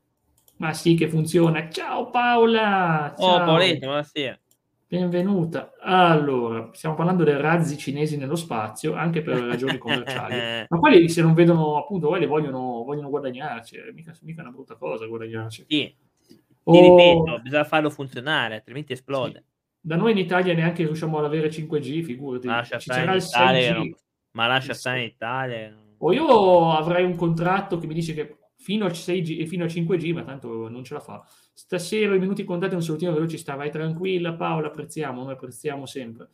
[0.58, 1.70] Ma sì che funziona.
[1.70, 3.14] Ciao Paola!
[3.16, 3.46] Oh, Ciao.
[3.46, 4.40] Paoletto, buonasera.
[4.88, 5.74] Benvenuta.
[5.80, 10.66] Allora, stiamo parlando dei razzi cinesi nello spazio, anche per ragioni commerciali.
[10.68, 14.76] Ma quelli se non vedono, appunto, quelli vogliono, vogliono guadagnarci, eh, mica, mica una brutta
[14.76, 15.66] cosa guadagnarci.
[15.68, 19.44] Sì, ti Oh, ripeto, bisogna farlo funzionare, altrimenti esplode.
[19.82, 22.48] Da noi in Italia neanche riusciamo ad avere 5G, figurati.
[22.48, 23.76] Lascia Ci sarà il Italia, 6G.
[23.90, 23.96] no,
[24.32, 25.76] ma lascia stare in Italia.
[26.00, 29.68] O io avrei un contratto che mi dice che fino a 6G e fino a
[29.68, 31.26] 5G, ma tanto non ce la fa.
[31.54, 36.28] Stasera i minuti contati un salutino veloce sta, vai tranquilla Paola, apprezziamo, noi apprezziamo sempre.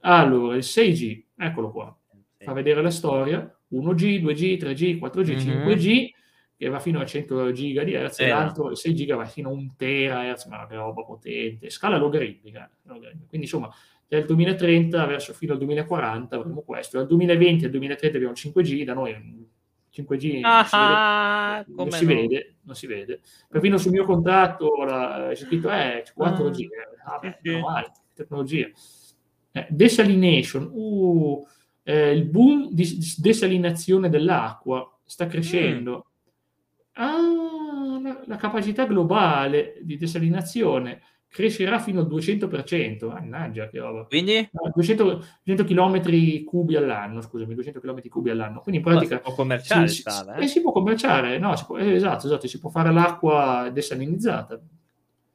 [0.00, 1.94] Allora, il 6G, eccolo qua.
[2.38, 5.38] Fa vedere la storia, 1G, 2G, 3G, 4G, Mhm.
[5.38, 6.10] 5G,
[6.60, 9.24] che va fino a 100 giga di hertz, e Eh, l'altro, il 6 giga va
[9.24, 12.70] fino a 1 terahertz, ma che roba potente, scala logaritmica.
[12.82, 13.28] logaritmica.
[13.30, 13.72] Quindi insomma,
[14.06, 18.92] dal 2030 verso fino al 2040 avremo questo, dal 2020 al 2030 abbiamo 5G, da
[18.92, 19.48] noi
[19.90, 23.20] 5G non si vede, Ah, non si vede, non si vede.
[23.48, 26.66] Perfino sul mio contratto ora, c'è scritto eh, 4G,
[27.06, 27.48] Ah, ah, beh, sì, sì.
[27.54, 28.68] meno male, tecnologia.
[29.52, 31.46] Eh, desalination, uh,
[31.84, 36.04] eh, il boom di di desalinazione dell'acqua sta crescendo.
[36.94, 43.08] Ah, la, la capacità globale di desalinazione crescerà fino al 200%.
[43.08, 44.04] Mannaggia, che roba.
[44.04, 48.60] Quindi No, 200, 200 km cubi all'anno, scusami, 200 km cubi all'anno.
[48.60, 50.46] Quindi in no, pratica si può commerciare si, si- sala, eh, eh?
[50.48, 54.60] si può commerciare, no, può- eh, esatto, esatto, si può fare l'acqua desalinizzata.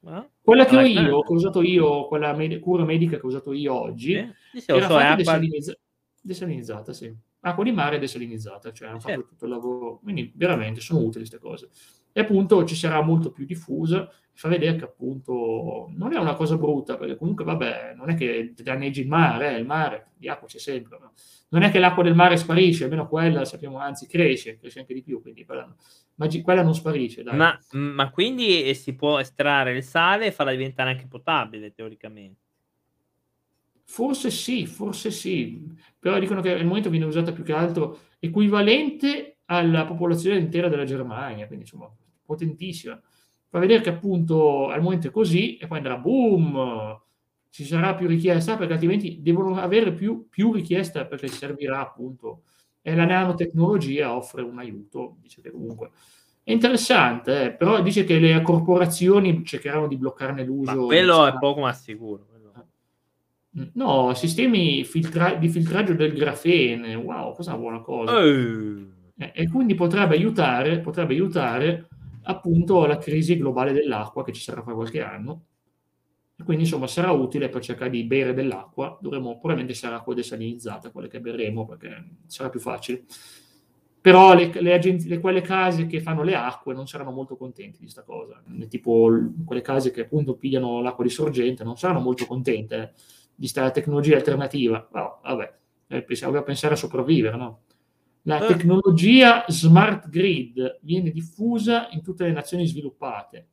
[0.08, 1.10] Ah, Quella che ho io, grande.
[1.10, 4.14] che ho usato io, quella med- cura medica che ho usato io oggi,
[4.54, 5.16] sì, lo era so, fatta acqua...
[5.16, 5.78] desalinizza-
[6.22, 7.12] desalinizzata, sì.
[7.48, 9.30] Acqua di mare desalinizzata, cioè hanno Sì, fatto certo.
[9.30, 10.00] tutto il lavoro.
[10.00, 11.70] Quindi veramente sono utili queste cose.
[12.12, 16.58] E appunto ci sarà molto più diffusa, fa vedere che appunto non è una cosa
[16.58, 20.48] brutta, perché comunque vabbè, non è che danneggi il mare, eh, il mare di acqua
[20.48, 20.98] c'è sempre.
[21.00, 21.12] no?
[21.50, 25.04] Non è che l'acqua del mare sparisce, almeno quella sappiamo, anzi cresce, cresce anche di
[25.04, 25.72] più, quindi quella,
[26.16, 27.36] ma quella non sparisce, dai.
[27.38, 32.45] Ma, ma quindi si può estrarre il sale e farla diventare anche potabile, teoricamente.
[33.88, 35.64] Forse sì, forse sì,
[36.00, 40.86] però dicono che al momento viene usata più che altro equivalente alla popolazione intera della
[40.86, 41.90] Germania, quindi insomma
[42.26, 43.00] potentissima.
[43.48, 47.00] Fa vedere che appunto al momento è così e poi andrà boom,
[47.50, 52.42] ci sarà più richiesta perché altrimenti devono avere più, più richiesta perché servirà appunto
[52.82, 55.92] e la nanotecnologia offre un aiuto, dice che comunque
[56.44, 60.86] è interessante, eh, però dice che le corporazioni cercheranno di bloccarne Ma l'uso.
[60.86, 62.28] quello è poco ma sicuro.
[63.74, 68.20] No, sistemi filtra- di filtraggio del grafene, wow, questa è una buona cosa.
[68.20, 68.86] Eh,
[69.18, 71.88] E, e quindi potrebbe aiutare, potrebbe aiutare
[72.24, 75.44] appunto la crisi globale dell'acqua che ci sarà fra qualche anno.
[76.38, 78.98] E quindi insomma sarà utile per cercare di bere dell'acqua.
[79.00, 83.06] Dovremo, probabilmente sarà acqua desalinizzata, quelle che berremo perché sarà più facile.
[84.02, 87.78] Però le, le agenzie, le- quelle case che fanno le acque non saranno molto contenti
[87.78, 88.44] di questa cosa.
[88.68, 89.10] Tipo
[89.46, 92.94] quelle case che appunto pigliano l'acqua di sorgente non saranno molto contente
[93.36, 94.82] eh, di questa tecnologia alternativa.
[94.82, 95.54] Però, vabbè,
[95.88, 97.62] eh, pensiamo dobbiamo pensare a sopravvivere, no?
[98.24, 98.48] La Eh.
[98.48, 103.48] tecnologia smart grid viene diffusa in tutte le nazioni sviluppate.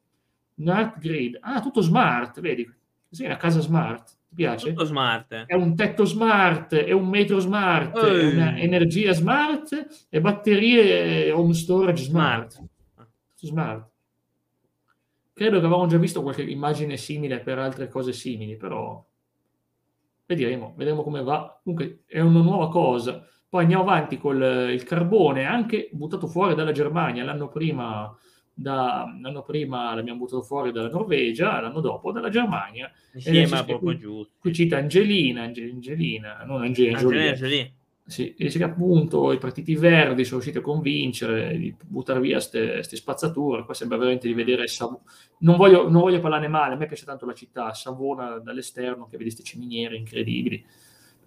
[0.56, 2.70] Smart grid, ah, tutto smart, vedi?
[3.10, 4.68] Sì, una casa smart, ti piace?
[4.70, 5.44] tutto smart.
[5.46, 8.32] È un tetto smart, è un metro smart, è Eh.
[8.32, 12.52] una energia smart e batterie home storage smart.
[12.52, 13.10] Smart.
[13.36, 13.90] Smart.
[15.34, 19.04] Credo che avevamo già visto qualche immagine simile per altre cose simili, però
[20.26, 21.60] vedremo, vedremo come va.
[21.62, 23.26] Comunque è una nuova cosa.
[23.48, 28.10] Poi andiamo avanti con il carbone, anche buttato fuori dalla Germania l'anno prima,
[28.54, 32.90] da- l'anno prima l'abbiamo buttato fuori dalla Norvegia, l'anno dopo dalla Germania.
[33.12, 34.32] Insieme a proprio giusto.
[34.38, 37.28] Qui cita Angelina, Ange- Angelina, non Angelina Jolie.
[37.28, 37.74] Angelina Jolie.
[38.04, 42.82] Sì, dice che appunto i partiti verdi sono riusciti a convincere di buttare via queste
[42.82, 43.64] spazzature.
[43.64, 44.98] Qua sembra veramente di vedere Sav-
[45.38, 49.16] non, voglio, non voglio parlarne male, a me piace tanto la città, Savona dall'esterno, che
[49.16, 50.64] vedi queste ciminiere incredibili.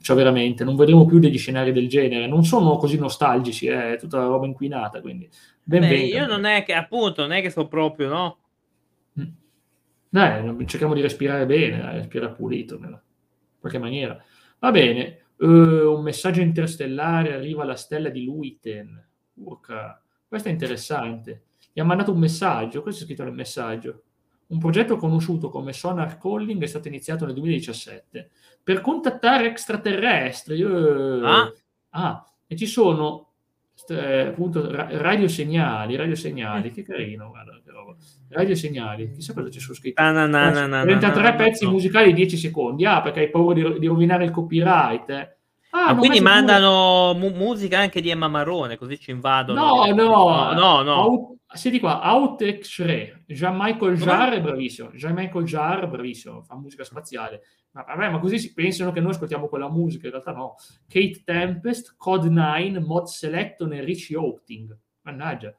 [0.01, 2.27] Cioè, veramente, non vedremo più degli scenari del genere.
[2.27, 5.01] Non sono così nostalgici, eh, è tutta roba inquinata.
[5.01, 5.27] Quindi,
[5.63, 8.37] ben Beh, io non è che, appunto, non è che so proprio, no?
[9.19, 9.23] Mm.
[10.09, 12.99] Dai, cerchiamo di respirare bene, dai, respirare pulito, in
[13.59, 14.21] qualche maniera.
[14.59, 19.03] Va bene, eh, un messaggio interstellare arriva alla stella di Luiten.
[19.35, 21.43] Urca, questo è interessante.
[21.73, 24.03] Gli ha mandato un messaggio, questo è scritto nel messaggio.
[24.47, 28.29] Un progetto conosciuto come Sonar Calling è stato iniziato nel 2017
[28.63, 30.61] per contattare extraterrestri.
[30.61, 31.21] eh.
[31.23, 31.53] Ah.
[31.97, 33.24] Ah, e ci sono
[33.89, 37.95] eh, appunto ra- radio segnali, radio segnali, che carino, guarda che roba.
[38.29, 40.01] Radio segnali, chissà cosa c'è su scritto.
[40.01, 41.71] Ah, no, no, no, no, 33 no, no, pezzi no.
[41.71, 42.85] musicali 10 secondi.
[42.85, 45.09] Ah, perché hai paura di, di rovinare il copyright.
[45.09, 45.37] eh.
[45.71, 49.59] Ah, Ma non quindi mandano mu- musica anche di Emma Marrone, così ci invadono.
[49.59, 50.93] No, no, no, no.
[51.03, 53.95] Out- senti qua, Outex Re, Jean-Michael?
[53.97, 57.41] Jarre è bravissimo, Jean-Michael Jarre è bravissimo, fa musica spaziale.
[57.71, 60.55] Ma vabbè, ma così si pensano che noi ascoltiamo quella musica, in realtà no.
[60.87, 64.77] Kate Tempest, Code 9, Mod Selecton e Richie Houghting.
[65.01, 65.53] Mannaggia.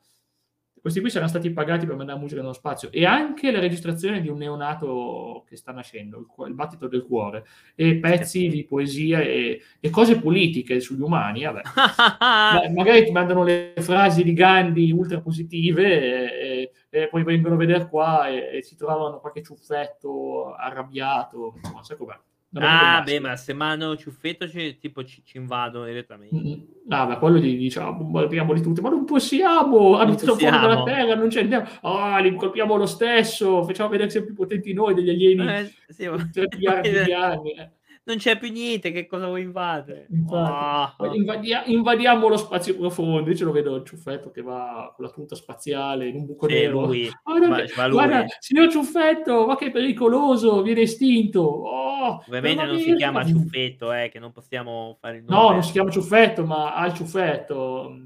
[0.86, 2.92] Questi qui saranno stati pagati per mandare musica nello spazio.
[2.92, 7.02] E anche la registrazione di un neonato che sta nascendo, il, cu- il battito del
[7.04, 7.44] cuore,
[7.74, 11.42] e pezzi di poesia e, e cose politiche sugli umani.
[11.42, 17.56] Ma- magari ti mandano le frasi di Gandhi ultra positive e, e- e poi vengono
[17.56, 22.16] a vedere qua e, e si trovano qualche ciuffetto arrabbiato, insomma, sai com'è.
[22.60, 26.36] Ah, beh, ma se mandano ciuffetto ci, tipo ci, ci invadono direttamente.
[26.36, 31.14] Mm, Ah, ma quello di diciamo, bombardiamoli tutti, ma non possiamo, abitiamo fuori dalla terra,
[31.16, 34.94] non ci andiamo, ah, li colpiamo lo stesso, facciamo vedere che siamo più potenti noi
[34.94, 37.52] degli alieni Eh, sì, ma- di 3 miliardi di anni.
[37.54, 37.70] eh.
[38.08, 40.06] Non c'è più niente, che cosa vuoi invadere?
[40.10, 41.02] Infatti.
[41.02, 41.14] Ah.
[41.14, 43.28] Invadia- invadiamo lo spazio profondo.
[43.28, 46.46] Io ce lo vedo il ciuffetto che va con la tuta spaziale in un buco
[46.46, 46.84] Sì, nero.
[46.86, 47.10] lui.
[47.24, 51.40] Guarda, Va- che- va guarda, signor ciuffetto, ma che pericoloso, viene estinto.
[51.40, 55.42] Oh, Ovviamente non si chiama ciuffetto, eh, che non possiamo fare il nome.
[55.42, 57.96] No, non si chiama ciuffetto, ma ha il ciuffetto.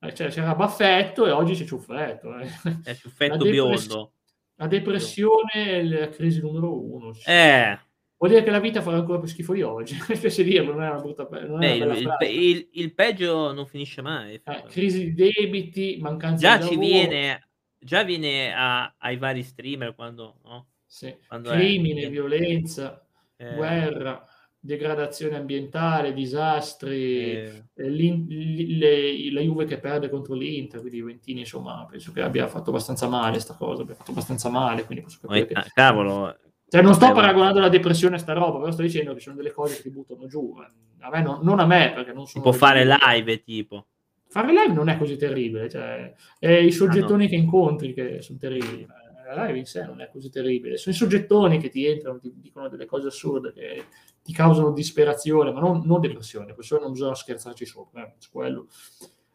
[0.00, 2.36] Eh, cioè, c'era baffetto e oggi c'è ciuffetto.
[2.38, 2.48] eh.
[2.82, 4.12] È ciuffetto La depress- biondo.
[4.56, 7.12] La depressione è la crisi numero uno.
[7.24, 7.78] Eh,
[8.22, 9.96] Vuol dire che la vita farà ancora più schifo di oggi.
[10.08, 12.68] Mi spiace dirlo, non è una brutta non è beh, una bella il, il pe-
[12.80, 14.34] il- peggio non finisce mai.
[14.34, 17.48] Eh, crisi di debiti, mancanza già di ci lavoro, viene,
[17.80, 20.68] già viene a- ai vari streamer quando, no?
[20.86, 23.04] sì, quando è- crimine, violenza,
[23.38, 24.24] Eh, guerra,
[24.60, 31.84] degradazione ambientale, disastri, eh, eh, le- la Juve che perde contro l'Inter, quindi Juventini insomma
[31.90, 35.46] penso che abbia fatto abbastanza male sta cosa, abbia fatto abbastanza male, quindi posso capire
[35.46, 35.54] che...
[35.54, 36.38] ah, cavolo,
[36.72, 39.24] Cioè, non sto Eh, paragonando la depressione a sta roba, però sto dicendo che ci
[39.24, 40.56] sono delle cose che ti buttano giù.
[41.00, 42.42] A me non, non a me, perché non sono...
[42.42, 43.88] può fare live tipo.
[44.26, 48.86] Fare live non è così terribile, cioè, è i soggettoni che incontri che sono terribili.
[48.86, 52.32] La live in sé non è così terribile, sono i soggettoni che ti entrano, ti
[52.36, 53.84] dicono delle cose assurde che
[54.22, 58.68] ti causano disperazione, ma non, non depressione, questo non bisogna scherzarci sopra, eh, su quello.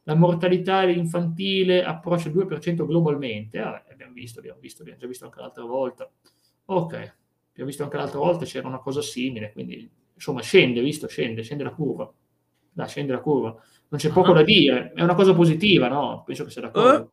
[0.06, 5.26] La mortalità infantile approccia il 2% globalmente, ah, abbiamo visto, abbiamo visto, abbiamo già visto
[5.26, 6.10] anche l'altra volta.
[6.70, 7.16] Ok,
[7.58, 11.64] abbiamo visto anche l'altra volta, c'era una cosa simile, quindi insomma scende, visto, scende, scende
[11.64, 12.12] la curva.
[12.72, 13.50] Dai, scende la curva.
[13.90, 14.36] Non c'è poco Ah.
[14.36, 16.24] da dire, è una cosa positiva, no?
[16.26, 17.04] Penso che sia d'accordo.
[17.04, 17.08] Eh?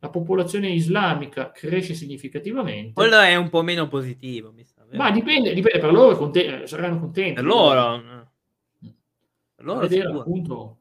[0.00, 2.92] La popolazione islamica cresce significativamente.
[2.92, 4.84] Quello è un po' meno positivo, mi sa.
[4.84, 5.02] vero?
[5.02, 7.34] Ma dipende, dipende, per loro è conte- eh, saranno contenti.
[7.34, 7.96] per loro.
[7.96, 8.30] no.
[9.56, 10.78] Per loro vedere appunto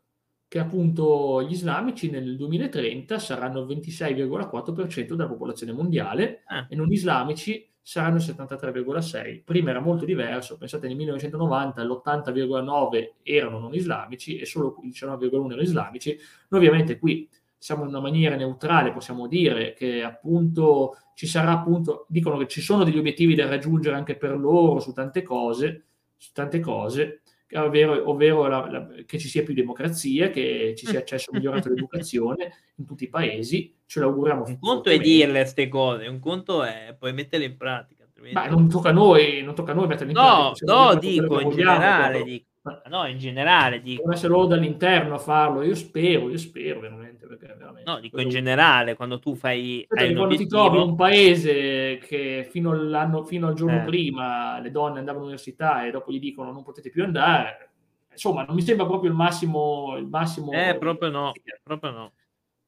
[0.47, 6.67] che appunto gli islamici nel 2030 saranno il 26,4% della popolazione mondiale Ah.
[6.69, 9.43] e non islamici saranno il 73,6%.
[9.43, 15.45] Prima era molto diverso, pensate nel 1990 l'80,9% erano non islamici e solo il 19,1%
[15.45, 16.17] erano islamici.
[16.49, 22.07] Noi ovviamente qui siamo in una maniera neutrale, possiamo dire che appunto ci sarà appunto,
[22.09, 25.83] dicono che ci sono degli obiettivi da raggiungere anche per loro su tante cose,
[26.17, 27.21] su tante cose,
[27.53, 32.51] ovvero, ovvero la- la- che ci sia più democrazia, che ci sia accesso migliorato all'educazione
[32.75, 34.43] in tutti i paesi, ce l'auguriamo.
[34.45, 38.03] Un conto è dirle queste cose, un conto è poi metterle in pratica.
[38.03, 40.83] altrimenti- Ma non tocca a noi, non tocca a noi metterli in pratica, No, possiamo
[40.93, 42.45] no, dire quello dico in generale, dico.
[42.61, 43.97] Ma- No, in generale dico.
[43.97, 47.89] Devono essere loro dall'interno a farlo, io spero, io spero veramente, perché veramente...
[47.89, 51.97] No, dico in generale, quando tu fai un quando ti trovi in obiettivo, un paese
[51.97, 53.85] che fino, all'anno, fino al giorno Eh.
[53.85, 57.69] prima le donne andavano all'università e dopo gli dicono non potete più andare,
[58.11, 59.95] insomma, non mi sembra proprio il massimo.
[59.97, 62.11] Il massimo eh, proprio no, proprio no.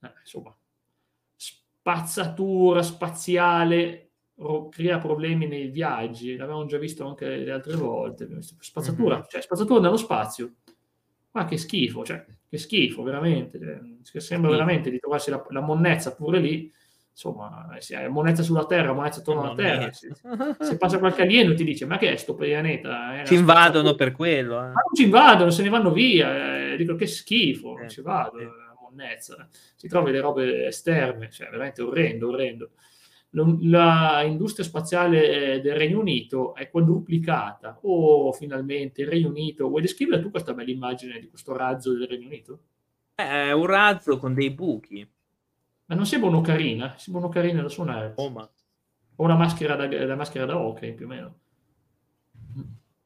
[0.03, 0.56] Eh, insomma,
[1.36, 8.27] spazzatura spaziale ro- crea problemi nei viaggi, l'avevamo già visto anche le altre volte.
[8.41, 9.25] Spazzatura, Mhm.
[9.30, 10.53] cioè spazzatura nello spazio.
[11.32, 13.60] Ma che schifo, cioè, che schifo, veramente.
[13.60, 16.72] cioè, che sembra veramente di trovarsi la, la monnezza pure lì.
[17.12, 19.92] Insomma, eh, se hai monnezza sulla Terra, monnezza attorno alla Terra.
[19.92, 20.12] Se,
[20.60, 23.22] se passa qualche alieno ti dice, ma che è sto pianeta?
[23.22, 24.54] È Ci invadono spazzatura." per quello.
[24.58, 24.62] eh.
[24.62, 26.72] Ma non ci invadono, se ne vanno via.
[26.74, 29.48] eh, dico che schifo, non Eh, ci vado, la monnezza.
[29.76, 32.70] Si trovi le robe esterne, cioè veramente orrendo, orrendo.
[33.32, 37.80] Lo- La industria spaziale eh, del Regno Unito è quadruplicata.
[37.84, 39.68] Oh, finalmente il Regno Unito.
[39.68, 42.60] Vuoi descrivere tu questa bella immagine di questo razzo del Regno Unito?
[43.16, 45.08] È un razzo con dei buchi.
[45.86, 48.14] Ma non sembra un'ocarina, sembra un'ocarina da suonare.
[48.16, 48.49] Oh, ma
[49.20, 51.36] O una maschera da, da maschera da hockey, più o meno.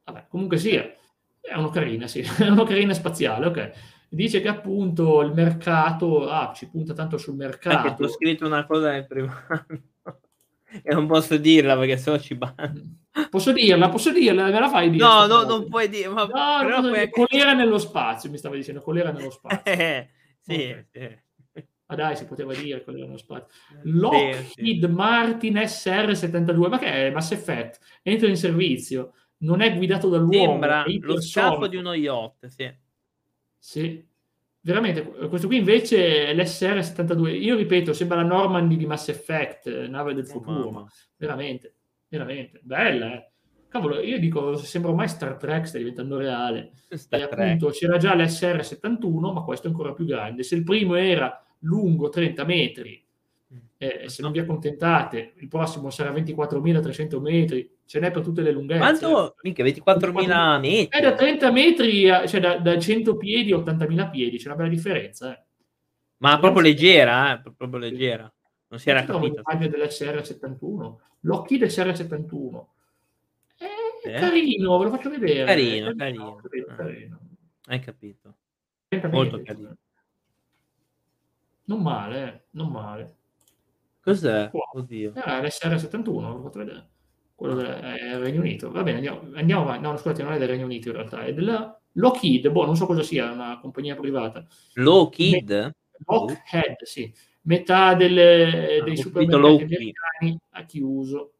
[0.04, 0.92] Vabbè, comunque sia,
[1.40, 3.72] è un'ocarina, sì, è un'ocarina spaziale, ok.
[4.08, 8.02] dice che appunto il mercato, ah, ci punta tanto sul mercato.
[8.04, 9.66] Ho scritto una cosa nel privato
[10.82, 13.00] e non posso dirla perché se no ci banno.
[13.28, 15.04] Posso dirla, posso dirla, me la fai dire?
[15.04, 16.08] No, no, non puoi dire.
[16.08, 17.10] Ma no, però puoi...
[17.10, 19.70] colera nello spazio, mi stava dicendo, colera nello spazio.
[19.70, 20.08] Eh,
[20.40, 20.86] sì, okay.
[20.90, 21.64] sì.
[21.86, 23.48] Ah dai, si poteva dire colera nello spazio.
[23.82, 27.80] Lockheed Martin SR-72, ma che è Mass Effect?
[28.02, 30.52] Entra in servizio, non è guidato dall'uomo.
[30.52, 32.74] Sembra lo scafo di uno yacht, sì.
[33.58, 34.04] Sì,
[34.62, 37.28] veramente, questo qui invece è l'SR-72.
[37.40, 40.86] Io ripeto, sembra la Normandy di Mass Effect, nave del oh, futuro, oh, ma
[41.16, 41.74] veramente
[42.12, 43.14] veramente bella.
[43.14, 43.30] Eh.
[43.68, 46.72] Cavolo, io dico, se sembra ormai Star Trek sta diventando reale.
[46.90, 50.42] Star e appunto c'era già l'SR-71, ma questo è ancora più grande.
[50.42, 53.02] Se il primo era lungo 30 metri,
[53.52, 53.58] mm.
[53.78, 58.52] eh, se non vi accontentate, il prossimo sarà 24.300 metri, ce n'è per tutte le
[58.52, 58.78] lunghezze.
[58.80, 59.34] Quanto?
[59.42, 60.98] Mica 24.000 metri?
[60.98, 64.56] È da 30 metri, a, cioè da, da 100 piedi a 80.000 piedi, c'è una
[64.56, 65.32] bella differenza.
[65.32, 65.44] Eh.
[66.18, 67.52] Ma proprio leggera, eh?
[67.56, 68.32] proprio leggera.
[68.68, 69.42] Non si era capito.
[69.44, 72.64] L'immagine dell'SR71 Lockheed SR71.
[73.56, 74.18] È eh?
[74.18, 75.44] carino, ve lo faccio vedere.
[75.44, 76.36] Carino, è carino.
[76.36, 77.20] carino, carino.
[77.66, 78.36] Hai capito.
[79.10, 79.76] Molto carino.
[81.64, 83.16] Non male, non male.
[84.00, 84.50] Cos'è?
[84.52, 84.62] Wow.
[84.72, 85.14] Oddio.
[85.14, 86.88] Eh, l'SR71, lo fatto vedere.
[87.42, 88.70] Quello del eh, Regno Unito.
[88.70, 89.82] Va bene, andiamo, andiamo avanti.
[89.82, 92.86] No, scusate, non è del Regno Unito in realtà, è della Lockheed, boh, non so
[92.86, 94.46] cosa sia, una compagnia privata.
[94.74, 95.74] Lockheed?
[96.06, 97.12] Lockheed, sì
[97.42, 101.32] metà delle, ah, dei supermercati americani ha chiuso,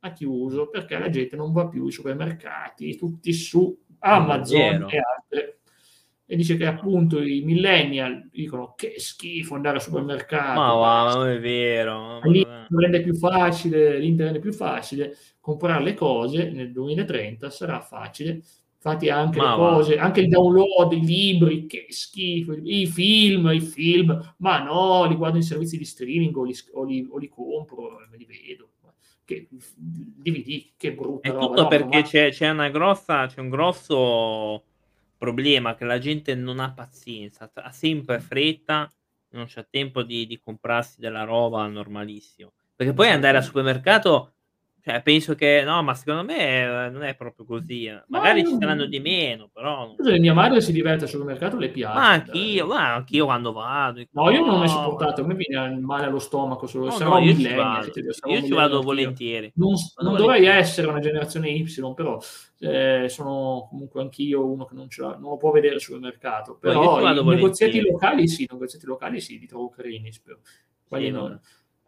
[0.00, 5.59] ha chiuso perché la gente non va più ai supermercati, tutti su Amazon e altre.
[6.30, 10.60] E dice che appunto i millennial dicono che schifo andare al supermercato.
[10.60, 12.20] Ma wow, non è vero.
[12.22, 18.42] L'internet rende più facile, l'internet è più facile, comprare le cose nel 2030 sarà facile
[18.82, 20.02] Infatti anche ma le cose, va.
[20.04, 25.36] anche il download, i libri, che schifo, i film, i film, ma no, li guardo
[25.36, 28.70] in servizi di streaming o li, o li, o li compro, me li vedo.
[29.22, 31.28] Che DVD, che brutto.
[31.28, 32.02] È tutto no, perché ma...
[32.02, 34.64] c'è, c'è, una grossa, c'è un grosso
[35.20, 38.90] problema che la gente non ha pazienza, ha sempre fretta,
[39.32, 42.54] non c'è tempo di, di comprarsi della roba normalissimo.
[42.74, 44.36] Perché poi andare al supermercato
[44.82, 47.84] cioè, penso che no, ma secondo me non è proprio così.
[47.84, 48.02] Eh.
[48.08, 49.94] Magari ma ci saranno di meno, però.
[49.98, 51.98] Mia madre si diverte sul mercato, le piace.
[51.98, 54.02] Ma anch'io, ma anch'io quando vado.
[54.12, 56.66] No, io non ho mai sopportato, a me viene male allo stomaco.
[56.66, 59.52] Solo, no, no, io ci vado, io ci vado volentieri.
[59.56, 62.18] Non, non dovrei essere una generazione Y, però
[62.60, 66.56] eh, sono comunque anch'io uno che non, ce l'ha, non lo può vedere sul mercato.
[66.58, 70.10] Però no, i negoziati locali sì, i negoziati locali sì, li trovo carini.
[70.10, 70.38] Spero.
[70.88, 71.40] Quelli sì, non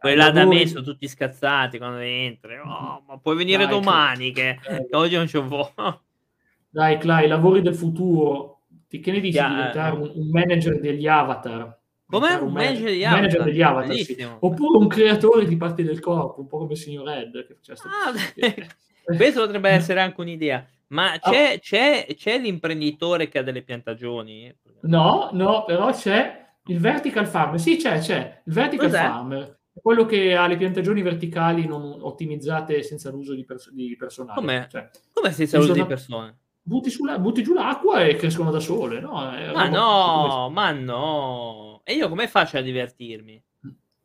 [0.03, 2.57] quelli là da me sono tutti scazzati quando entri.
[2.57, 5.69] Oh, ma puoi venire Dai, domani che, che, oggi non ci vuoi.
[6.69, 8.63] Dai, Clay, lavori del futuro.
[8.89, 11.79] Che ne dici yeah, di diventare un, un, manager degli avatar?
[12.05, 13.21] Come un, manager, degli avatar?
[13.21, 14.27] Manager degli avatar sì.
[14.39, 17.47] Oppure un creatore di parti del corpo, un po' come il signor Ed.
[17.47, 20.67] Che ah, questo potrebbe essere anche un'idea.
[20.87, 21.19] Ma ah.
[21.19, 21.59] c'è, ah.
[21.59, 24.53] c'è, c'è l'imprenditore che ha delle piantagioni?
[24.81, 27.57] No, no, però c'è il vertical farmer.
[27.57, 28.41] Sì, c'è, c'è.
[28.43, 29.01] Il vertical Cos'è?
[29.01, 34.39] farmer quello che ha le piantagioni verticali non ottimizzate senza l'uso di, pers- di personale.
[34.39, 34.67] Come?
[34.69, 34.89] Cioè,
[35.31, 36.37] senza l'uso di persone?
[36.61, 39.11] Butti, sulla, butti, giù l'acqua e crescono da sole, no?
[39.11, 41.81] ma no, ma no!
[41.83, 43.43] E io come faccio a divertirmi?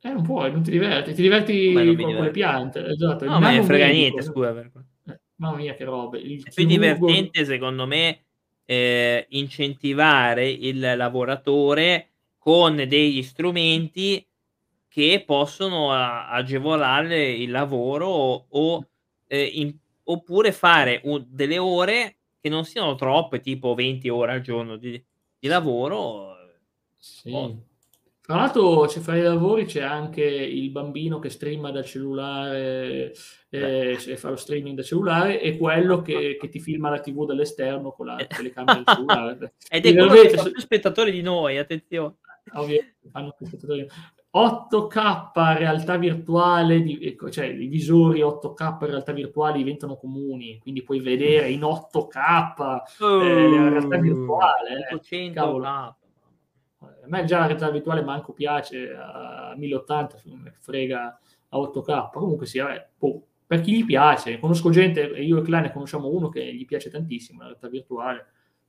[0.01, 3.25] Eh, non puoi, non ti diverti, ti diverti con, con, le piante, esatto.
[3.25, 4.53] No, ma ne frega niente, scusa.
[4.53, 4.71] Per...
[5.07, 6.19] Eh, mamma mia, che robe.
[6.19, 8.25] Il È più divertente, secondo me,
[8.65, 14.25] eh, incentivare il lavoratore con degli strumenti
[14.99, 18.87] che possono agevolare il lavoro o, o
[19.29, 19.73] eh, in,
[20.03, 25.01] oppure fare un, delle ore che non siano troppe, tipo 20 ore al giorno di,
[25.39, 26.35] di lavoro.
[26.97, 27.31] Sì.
[27.31, 27.63] Oh.
[28.21, 33.15] Tra l'altro, c'è fra i lavori c'è anche il bambino che streama da cellulare
[33.51, 37.93] eh, fa lo streaming da cellulare e quello che, che ti filma la TV dall'esterno
[37.93, 39.55] con la telecamera del cellulare.
[39.71, 42.17] Ed è quello che fa più spettatori di noi, attenzione.
[42.55, 43.87] Ovviamente, fanno più spettatori.
[44.35, 51.49] 8K realtà virtuale, ecco, cioè i visori 8K realtà virtuale diventano comuni, quindi puoi vedere
[51.49, 54.89] in 8K oh, eh, la realtà virtuale.
[54.91, 54.95] Eh.
[56.81, 60.21] A me già la realtà virtuale manco piace a 1080,
[60.61, 61.19] frega
[61.49, 62.11] a 8K.
[62.13, 66.29] Comunque sì, vabbè, boh, per chi gli piace, conosco gente, io e Klein conosciamo uno
[66.29, 68.27] che gli piace tantissimo la realtà virtuale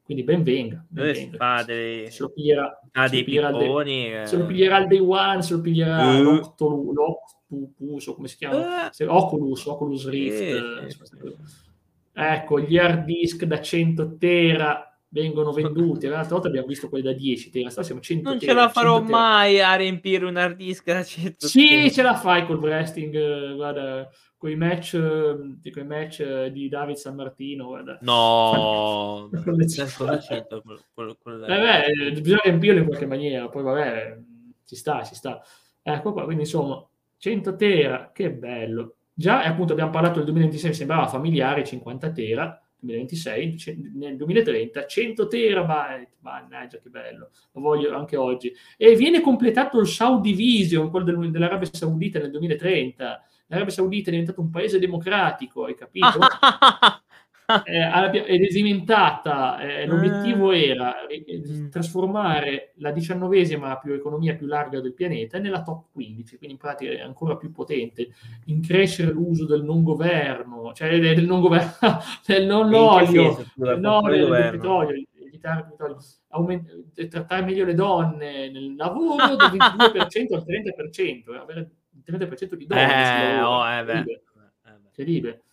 [0.09, 0.83] quindi ben venga.
[0.89, 1.63] Ben venga.
[1.63, 4.25] Dei, se lo piglierà, ah, se, dei piglierà pipponi, day, eh.
[4.25, 6.23] se lo piglierà il day one, se lo piglierà uh.
[6.23, 8.87] l'Octopus, o come si chiama?
[8.87, 8.89] Uh.
[8.89, 11.03] Se, Oculus, Oculus Rift.
[11.13, 11.35] Uh.
[12.11, 16.07] Ecco, gli hard disk da 100 tera vengono venduti.
[16.07, 19.05] L'altra volta abbiamo visto quelli da 10 tera, siamo 100 Non ce la farò 100
[19.07, 19.17] tera.
[19.19, 21.89] mai a riempire un hard disk da 100 Sì, tera.
[21.89, 24.07] ce la fai col wrestling, eh, guarda,
[24.37, 27.97] quei match, eh, di quei match eh, di David San Martino, guarda.
[28.01, 29.39] No, Eh
[31.47, 34.17] beh, eh, bisogna riempirlo in qualche maniera, poi vabbè,
[34.65, 35.41] ci sta, ci sta.
[35.81, 36.85] Ecco qua, quindi insomma,
[37.17, 38.95] 100 tera, che bello.
[39.13, 44.85] Già, e appunto abbiamo parlato del 2026, sembrava familiare, 50 tera, 2026, ce- nel 2030,
[44.85, 48.53] 100 terabyte, mannaggia che bello, lo voglio anche oggi.
[48.77, 53.23] E viene completato il Saudi Vision, quello del- dell'Arabia Saudita nel 2030.
[53.47, 56.19] L'Arabia Saudita è diventato un paese democratico, hai capito?
[57.65, 61.69] Eh, è diventata, eh, l'obiettivo era eh, eh, Mm.
[61.69, 66.91] trasformare la diciannovesima più economia più larga del pianeta nella top 15, quindi in pratica
[66.91, 68.09] è ancora più potente,
[68.45, 71.71] in crescere l'uso del non governo, cioè del non governo,
[72.25, 75.97] del non l'olio, del, del petrolio, evitare il petrolio,
[76.29, 82.03] aument- eh, trattare meglio le donne nel lavoro dal 22% al 30%, eh, avere il
[82.05, 84.19] 30% di donne Eh, oh, eh, beh.
[84.85, 85.48] incredibile Eh,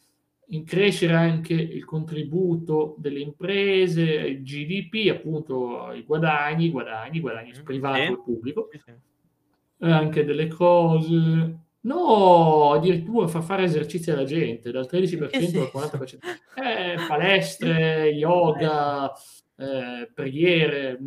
[0.50, 7.62] In crescere anche il contributo delle imprese, il GDP, appunto i guadagni, guadagni, guadagni Mm,
[7.64, 11.58] privato e pubblico, e anche delle cose.
[11.80, 16.18] No, addirittura fa fare esercizi alla gente dal 13% al 40%.
[16.56, 19.12] Eh, palestre, yoga,
[19.58, 20.98] eh, preghiere,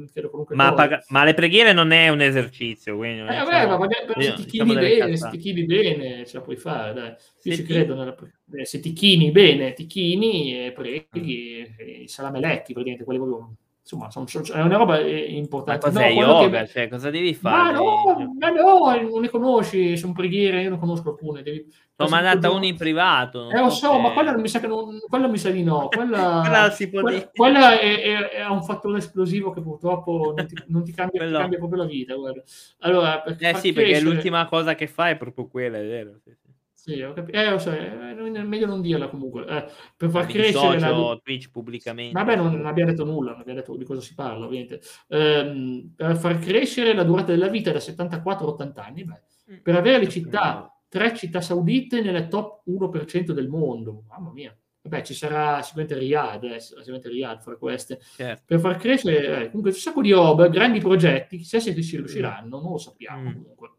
[0.49, 4.19] Ma, paga- ma le preghiere non è un esercizio, quindi Eh, vabbè, ma magari- però
[4.21, 7.09] se ti diciamo chini bene, se ti chini bene, ce la puoi fare, dai.
[7.09, 10.71] Io Se ci ti- credo nella pre- eh, se ti chini bene, ti chini e
[10.71, 13.55] preghi, e, i salameletti, praticamente, quelli proprio,
[13.91, 15.85] insomma, sono- è una roba eh, Ma importante.
[15.87, 16.65] cos'è No, quello che- yoga?
[16.67, 17.73] Cioè, cosa devi Ma fare?
[17.73, 21.41] no, ma no, non le conosci, sono preghiere, io non conosco alcune.
[21.41, 21.65] Devi...
[21.99, 23.49] Mandata giorno- una in privato.
[23.49, 25.87] Eh, lo so se- ma quella mi sa che non, quella mi sa di no.
[25.93, 30.47] Quella, Quella si può quella- quella è, è- è un fattore esplosivo che purtroppo non
[30.47, 32.13] ti, non ti cambia, ti cambia proprio la vita.
[32.15, 32.41] Guarda.
[32.79, 36.11] Allora, per Eh sì, perché crescere- l'ultima cosa che fa è proprio quella, è vero.
[36.23, 36.47] Sì, sì.
[36.81, 37.37] Sì, ho capito.
[37.37, 39.45] Eh, lo so, eh, è meglio non dirla comunque.
[39.45, 39.65] Eh,
[39.97, 41.19] per far crescere la...
[41.21, 42.13] Twitch pubblicamente.
[42.13, 44.79] Vabbè, non, non abbiamo detto nulla, non abbiamo detto di cosa si parla, ovviamente.
[45.09, 49.21] Ehm, per far crescere la durata della vita da 74 a 80 anni, beh,
[49.51, 49.57] Mm.
[49.63, 54.03] per avere le città, tre città saudite nelle top 1% del mondo.
[54.07, 54.55] Mamma mia.
[54.83, 57.99] Vabbè, ci sarà sicuramente Riyadh, eh, sicuramente Riyadh fra queste.
[58.15, 58.43] Certo.
[58.45, 61.97] Per far crescere, eh, comunque, c'è un sacco di roba, grandi progetti, chissà se ci
[61.97, 63.33] riusciranno, non lo sappiamo Mm.
[63.33, 63.69] comunque.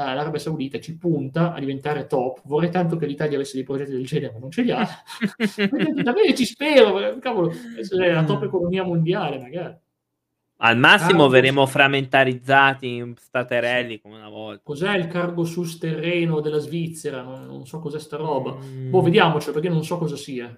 [0.00, 0.04] Mm.
[0.06, 2.40] La- L'Arabia Saudita ci punta a diventare top.
[2.44, 4.86] Vorrei tanto che l'Italia avesse dei progetti del genere, ma non ce li ha.
[6.02, 9.76] Davvero ci spero, eh, cavolo, essere la top economia mondiale, magari.
[10.60, 14.60] Al massimo Ah, verremo frammentarizzati in staterelli come una volta.
[14.64, 17.22] Cos'è il cargo sus terreno della Svizzera?
[17.22, 18.56] Non, non so cos'è sta roba.
[18.60, 18.90] Mm.
[18.90, 20.48] Boh, vediamocelo perché non so cosa sia.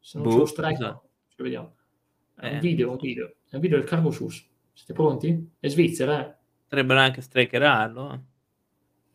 [0.00, 1.08] Se non Boh, ce lo strike, esatto.
[1.28, 1.74] ci vediamo.
[2.34, 2.52] È Eh.
[2.54, 3.34] un video, un video.
[3.50, 4.42] È un video del cargo sus.
[4.72, 5.50] Siete pronti?
[5.60, 6.34] È Svizzera, eh?
[6.62, 8.22] Potrebbero anche strikerarlo.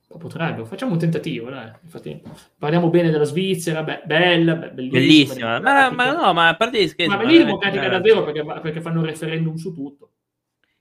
[0.09, 0.17] Eh.
[0.17, 1.71] Potrebbe, facciamo un tentativo, dai.
[1.83, 2.21] Infatti,
[2.57, 4.99] parliamo bene della Svizzera, beh, bella, be- bellissima.
[4.99, 5.59] Bellissima.
[5.59, 7.15] Ma, ma no, ma a parte gli scherzi.
[7.15, 7.93] Ma lì democratica bella.
[7.93, 10.11] davvero perché, perché fanno il referendum su tutto.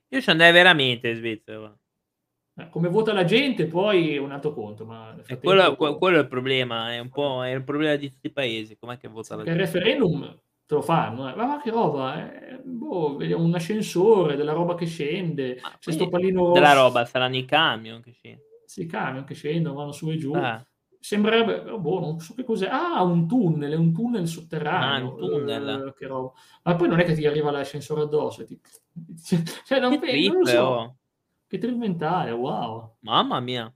[0.08, 1.74] Io ci andai veramente in Svizzera.
[2.58, 5.96] Eh, Come vota la gente poi è un altro conto, ma E frattempo- quello, que-
[5.96, 6.92] quello è il problema.
[6.92, 8.76] È un po' è il problema di tutti i paesi.
[8.78, 9.78] Com'è che vota la Perché il gente?
[9.78, 11.34] referendum te lo fanno, eh.
[11.34, 12.58] ma, ma che roba, eh?
[12.62, 17.44] boh, vediamo un ascensore, della roba che scende, c'è sto pallino Della roba, saranno i
[17.44, 18.38] camion che ci.
[18.72, 20.32] Sì, camion che scendono, vanno su e giù.
[20.32, 20.66] Ah,
[20.98, 22.68] Sembrerebbe, oh, boh, non so che cos'è.
[22.70, 25.08] Ah, un tunnel, è un tunnel sotterraneo.
[25.08, 25.86] Ah, un tunnel.
[25.88, 26.32] Eh, che roba.
[26.62, 28.66] Ma poi non è che ti arriva l'ascensore addosso, è tipo...
[29.66, 30.62] cioè, non, che pe- non lo trip, so.
[30.62, 30.96] oh.
[31.46, 32.96] Che trip mentale, wow.
[33.00, 33.70] Mamma mia.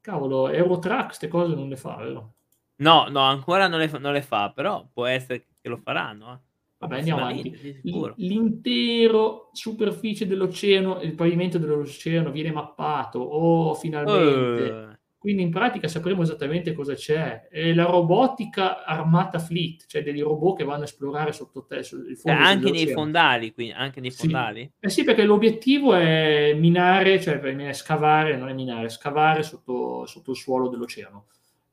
[0.00, 2.34] Cavolo, Eurotrack queste cose non le fa, vero?
[2.76, 6.32] No, no, ancora non le, fa, non le fa, però può essere che lo faranno.
[6.32, 6.38] eh.
[6.78, 7.56] Vabbè, andiamo avanti.
[7.56, 7.80] sì,
[8.16, 13.18] L'intero superficie dell'oceano, il pavimento dell'oceano viene mappato.
[13.18, 14.66] Oh, finalmente.
[14.92, 17.48] Eh, Quindi in pratica sapremo esattamente cosa c'è.
[17.48, 22.08] È la robotica armata fleet, cioè degli robot che vanno a esplorare sotto te, sul
[22.08, 24.18] il cioè, fondo anche nei fondali, quindi anche nei Sì.
[24.18, 24.72] fondali.
[24.78, 30.30] Eh sì, perché l'obiettivo è minare, cioè per- scavare, non è minare, scavare sotto, sotto
[30.30, 31.26] il suolo dell'oceano.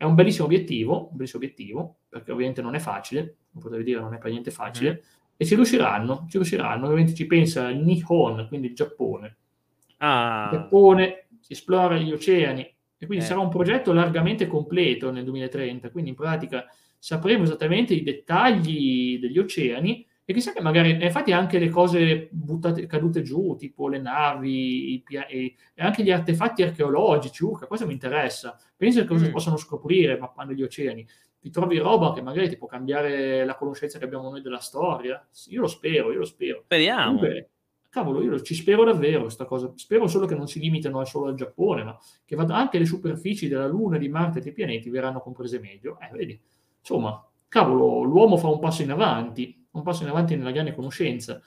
[0.05, 3.99] È un bellissimo obiettivo, un bellissimo obiettivo, perché ovviamente non è facile, come potevi dire,
[3.99, 5.01] non è per niente facile, Mm-hmm.
[5.37, 6.83] e ci riusciranno, ci riusciranno.
[6.85, 9.27] Ovviamente ci pensa il Nihon, quindi il Giappone.
[9.27, 12.61] Il Ah, Giappone si esplora gli oceani
[12.97, 13.27] e quindi Eh.
[13.27, 16.65] sarà un progetto largamente completo nel 2030, quindi in pratica
[16.99, 22.27] sapremo esattamente i dettagli degli oceani e chissà che magari, e infatti anche le cose
[22.31, 27.93] buttate, cadute giù, tipo le navi, pia- e, anche gli artefatti archeologici, uh, cosa mi
[27.93, 28.57] interessa.
[28.75, 29.31] Penso che cosa Mm.
[29.31, 31.05] possono scoprire mappando gli oceani.
[31.45, 35.23] ti trovi roba che magari ti può cambiare la conoscenza che abbiamo noi della storia.
[35.49, 36.61] Io lo spero, io lo spero.
[36.63, 37.03] Speriamo.
[37.17, 37.49] Comunque,
[37.87, 39.71] cavolo, io ci spero davvero questa cosa.
[39.75, 41.95] Spero solo che non si limitino solo al Giappone, ma
[42.25, 45.99] che vada anche le superfici della Luna, di Marte e dei pianeti verranno comprese meglio.
[45.99, 46.41] Eh, vedi,
[46.79, 51.41] insomma, cavolo, l'uomo fa un passo in avanti, un passo in avanti nella grande conoscenza.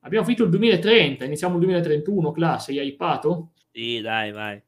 [0.00, 3.52] Abbiamo finito il 2030, iniziamo il 2031, classe, hai hypato?
[3.70, 4.60] Sì, dai, vai.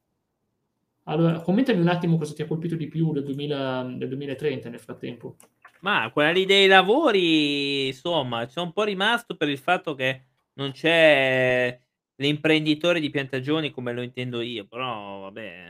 [1.05, 4.81] Allora, commentami un attimo cosa ti ha colpito di più del, 2000, del 2030 nel
[4.81, 5.37] frattempo.
[5.81, 10.23] Ma quella lì dei lavori, insomma, c'è un po' rimasto per il fatto che
[10.55, 11.79] non c'è
[12.17, 15.69] l'imprenditore di piantagioni come lo intendo io, però vabbè.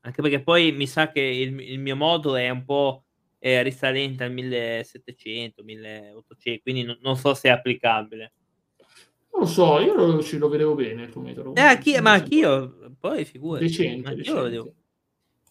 [0.00, 3.04] Anche perché poi mi sa che il, il mio modo è un po'
[3.38, 8.32] eh, risalente al 1700, 1800, quindi non, non so se è applicabile.
[9.32, 11.54] Non lo so, io lo, ci lo vedevo bene il tuo metodo.
[11.54, 13.66] Eh, anch'io, ma anch'io, poi figurati.
[13.66, 14.38] Decente, anch'io decente.
[14.40, 14.72] lo vedevo.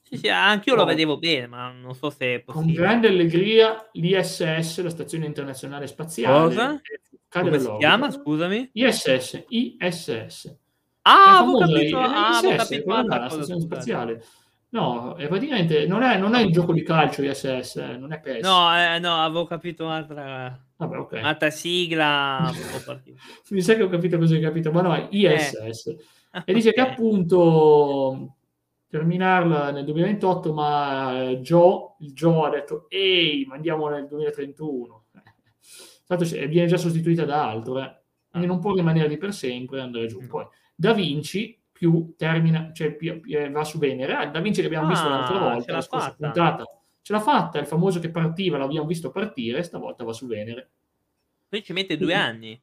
[0.03, 0.77] Sì, sì, anch'io Oh.
[0.77, 2.77] lo vedevo bene, ma non so se è Con possibile.
[2.81, 6.75] grande allegria l'ISS, la Stazione Internazionale Spaziale, Cosa?
[6.75, 6.81] eh,
[7.27, 8.69] cade Come si chiama, scusami?
[8.73, 10.57] ISS, ISS.
[11.01, 14.23] Ah, È avevo famosa, capito, è ah, avevo capito la stazione scusate.
[14.69, 18.19] No, è praticamente non è, non è il gioco di calcio ISS, eh, non è
[18.19, 18.43] PES.
[18.43, 21.11] No, eh, no, avevo capito un'altra, Vabbè, ok.
[21.13, 22.51] un'altra sigla.
[23.51, 25.85] Mi sa che ho capito cosa hai capito, ma no, è ISS.
[25.87, 26.41] Eh.
[26.45, 26.89] E dice che Ok.
[26.89, 28.35] appunto
[28.89, 35.05] terminarla nel 2028, ma eh, Joe, il Joe ha detto, ehi, ma andiamo nel 2031.
[36.05, 37.99] Tanto c'è- viene già sostituita da altro, eh.
[38.29, 40.21] quindi non può rimanere lì per sempre e andare giù.
[40.21, 40.27] Mm.
[40.27, 40.45] Poi
[40.75, 44.13] Da Vinci più termina, cioè più- più- eh, va su Venere.
[44.13, 46.17] Ah, Da Vinci che abbiamo visto Ah, l'altra volta, la scorsa fatta.
[46.31, 46.63] puntata,
[47.01, 50.69] ce l'ha fatta, il famoso che partiva, l'abbiamo visto partire, stavolta va su Venere.
[51.49, 52.59] Poi ci mette due anni.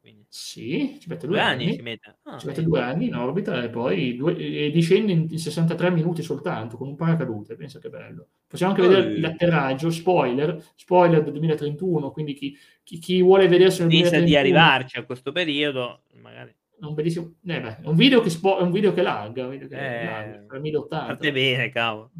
[0.00, 1.64] Quindi, Sì, ci mette due, due anni.
[1.64, 2.16] anni ci mette.
[2.22, 5.90] Ah, Ci mette due anni in orbita e poi due- e discende in, in 63
[5.90, 7.56] minuti soltanto con un paracadute.
[7.56, 8.26] Pensa che bello.
[8.46, 8.88] Possiamo anche Oh.
[8.88, 9.90] vedere l'atterraggio.
[9.90, 12.10] Spoiler, spoiler del 2031.
[12.10, 16.54] Quindi chi, chi- chi vuole vedersi nel Pensa 2031 di arrivarci a questo periodo, magari.
[16.80, 17.34] Un bellissimo.
[17.44, 19.44] eh beh, un video che, spo- è un video che larga.
[19.44, 21.06] un video che Eh, larga, per 1080.
[21.06, 22.10] Parte bene, cavolo.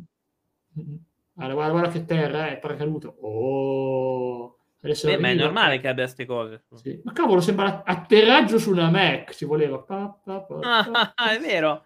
[0.78, 0.94] Mm.
[1.32, 3.16] Guarda, guarda, guarda che terra, è paracaduto.
[3.20, 6.64] Oh, adesso Beh, ma è normale che abbia queste cose.
[6.74, 7.00] Sì.
[7.04, 9.32] Ma cavolo, sembra atterraggio su una Mac.
[9.34, 9.78] Ci voleva.
[9.78, 11.12] Pa, pa, pa, pa.
[11.14, 11.84] Ah, è vero.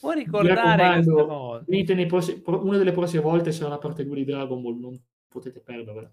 [0.00, 1.64] Puoi ricordare raccomando, queste cose.
[1.66, 4.78] venite nei prossi- pro- una delle prossime volte sarà la parte 2 di Dragon Ball,
[4.78, 4.98] non
[5.28, 6.10] potete perdervela.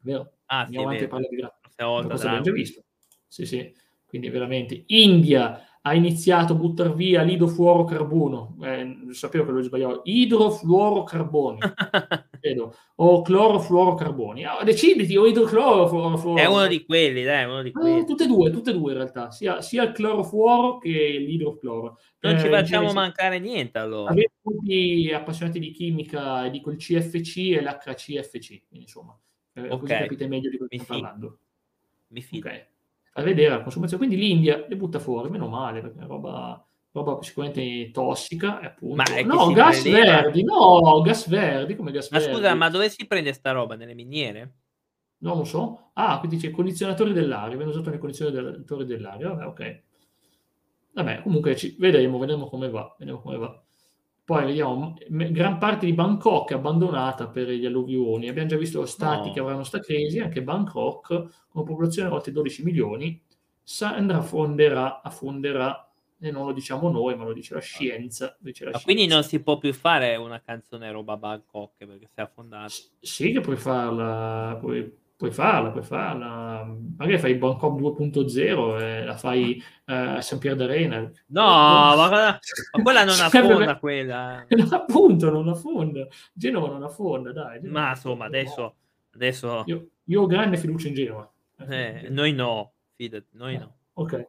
[0.00, 0.32] Vero?
[0.46, 2.82] Ah, sì, Andiamo è avanti e parla di Dragon l'abbiamo già visto.
[3.26, 3.72] Sì, sì.
[4.10, 8.56] Quindi veramente India ha iniziato a buttare via l'idrofluorocarbono.
[8.60, 10.00] Eh, sapevo che lo sbagliavo.
[10.04, 11.58] Idrofluorocarboni,
[12.40, 12.74] credo.
[12.96, 14.44] O clorofluorocarboni.
[14.44, 16.40] Ah, deciditi, o idroclorofluorocarboni.
[16.40, 18.04] È uno di quelli, dai, uno di Eh, quelli.
[18.04, 21.98] tutte e due, tutte e due in realtà, sia, sia il clorofluoro che l'idrofluoro.
[22.20, 24.10] Non ci Eh, facciamo se- mancare niente allora.
[24.10, 29.16] Avete tutti appassionati di chimica, dico il CFC e l'HCFC, quindi insomma,
[29.54, 29.98] eh, così Ok.
[30.00, 31.38] capite meglio di cosa sto parlando.
[32.08, 32.48] Mi fido.
[32.48, 32.66] Ok.
[33.14, 34.06] A vedere la consumazione.
[34.06, 38.94] Quindi l'India le butta fuori, meno male, perché è roba, roba sicuramente tossica, appunto.
[38.96, 42.34] Ma è no, gas prendeva- verdi, no, gas verdi, come gas Ma verdi.
[42.34, 43.74] scusa, ma dove si prende sta roba?
[43.74, 44.54] Nelle miniere?
[45.18, 45.90] Non lo so.
[45.94, 49.82] Ah, quindi c'è condizionatori dell'aria, viene usato nei condizionatori dell'aria, vabbè, ok.
[50.92, 53.62] Vabbè, comunque ci, vedremo, vedremo come va, vedremo come va.
[54.30, 58.28] Poi vediamo, gran parte di Bangkok è abbandonata per gli alluvioni.
[58.28, 59.34] Abbiamo già visto stati No.
[59.34, 63.20] che avranno sta crisi, anche Bangkok, con una popolazione a volte 12 milioni,
[63.80, 68.36] andrà affonderà, affonderà, e non lo diciamo noi, ma lo dice la scienza.
[68.38, 69.18] Dice la Ma quindi scienza.
[69.20, 72.68] non si può più fare una canzone roba Bangkok perché si è affondata.
[72.68, 76.64] S- Sì, che puoi farla, puoi, puoi farla, puoi farla.
[76.96, 81.00] Magari fai Bangkok 2.0 e la fai eh, a San Pier d'Arena.
[81.26, 84.46] No, ma, ma quella non affonda quella.
[84.70, 86.08] Appunto, non affonda.
[86.32, 87.60] Genova non affonda, dai.
[87.60, 88.76] Genova Ma insomma, adesso,
[89.12, 89.62] adesso.
[89.66, 91.30] Io, io ho grande fiducia in Genova.
[91.68, 93.76] eh, noi no, fidati, noi no.
[93.92, 94.26] Ok.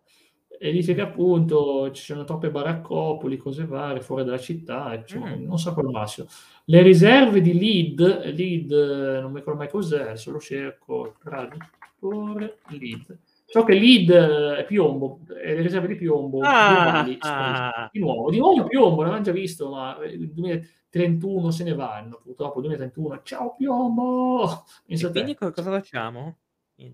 [0.64, 5.48] E dice che appunto ci sono troppe baraccopoli, cose varie fuori dalla città, insomma, Mm.
[5.48, 6.28] non so al massimo.
[6.66, 12.60] Le riserve di lead, lead, eh, non mi ricordo mai cos'è, adesso lo cerco, traduttore,
[12.68, 13.18] lead.
[13.48, 17.90] So che lead eh, è piombo, e le riserve di piombo Ah, globali, ah.
[17.92, 22.62] di nuovo, di nuovo piombo, l'avevamo già visto, ma il 2031 se ne vanno, purtroppo
[22.62, 24.64] 2031, ciao piombo!
[24.86, 26.36] E quindi co- cosa facciamo?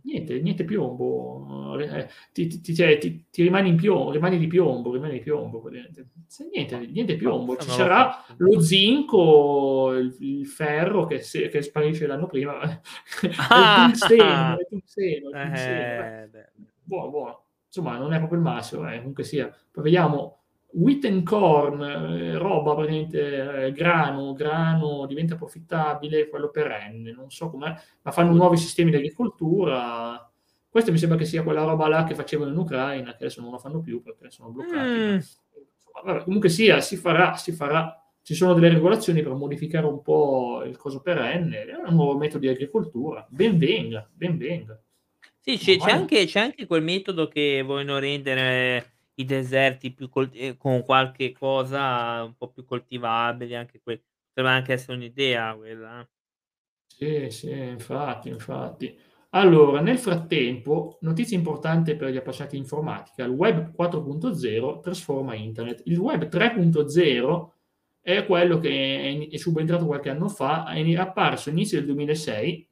[0.04, 4.48] Niente, niente piombo, eh, ti, ti- ti- cioè, ti- ti rimani in piombo, rimani di
[4.48, 5.68] piombo, rimani di piombo.
[5.70, 12.28] Niente, niente piombo, ci sarà lo zinco, il, il ferro che, se- che sparisce l'anno
[12.28, 12.60] prima,
[13.24, 13.74] il Ah!
[13.76, 16.22] tungsteno, il tungsteno, il tungsteno, eh.
[16.24, 16.50] Eh, beh.
[16.84, 17.42] buono, buono.
[17.68, 19.54] Insomma, non è proprio il massimo, eh, comunque sia.
[19.72, 20.40] Poi vediamo
[20.78, 27.50] wheat and corn, eh, roba praticamente eh, grano, grano diventa profittabile, quello perenne, non so
[27.50, 30.30] com'è, ma fanno nuovi sistemi di agricoltura.
[30.70, 33.52] Questo mi sembra che sia quella roba là che facevano in Ucraina, che adesso non
[33.52, 34.90] lo fanno più perché sono bloccati.
[34.90, 35.18] Mm.
[36.04, 38.00] Vabbè, comunque sia, si farà, si farà.
[38.22, 42.40] Ci sono delle regolazioni per modificare un po' il coso perenne, è un nuovo metodo
[42.40, 43.26] di agricoltura.
[43.30, 44.80] Ben venga, ben venga.
[45.40, 50.30] Sì, c'è, c'è anche, c'è anche quel metodo che vogliono rendere i deserti più col-
[50.34, 54.04] eh, con qualche cosa un po' più coltivabili, anche que-
[54.34, 56.08] potrebbe anche essere un'idea quella.
[56.86, 58.98] Sì, sì, infatti, infatti.
[59.32, 65.82] Allora, nel frattempo, notizia importante per gli appassionati di informatica, il web 4.0 trasforma internet.
[65.86, 67.54] Il web 3.0
[68.02, 72.67] è quello che è, subentrato qualche anno fa, è apparso all'inizio del 2006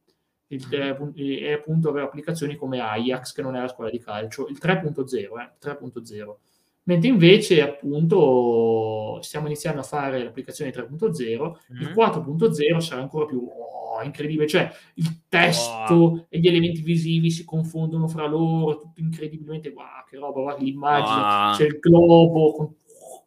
[0.48, 0.68] il,
[1.16, 5.16] e appunto aveva applicazioni come Ajax, che non è la scuola di calcio, il 3.0,
[5.18, 6.36] eh, 3.0.
[6.84, 11.82] Mentre invece, appunto, stiamo iniziando a fare l'applicazione 3.0, mm.
[11.82, 16.26] il 4.0 sarà ancora più oh, incredibile, cioè il testo wow.
[16.30, 21.22] e gli elementi visivi si confondono fra loro, tutto incredibilmente, wow, che roba, guarda l'immagine,
[21.22, 21.56] wow.
[21.56, 22.76] c'è il globo con,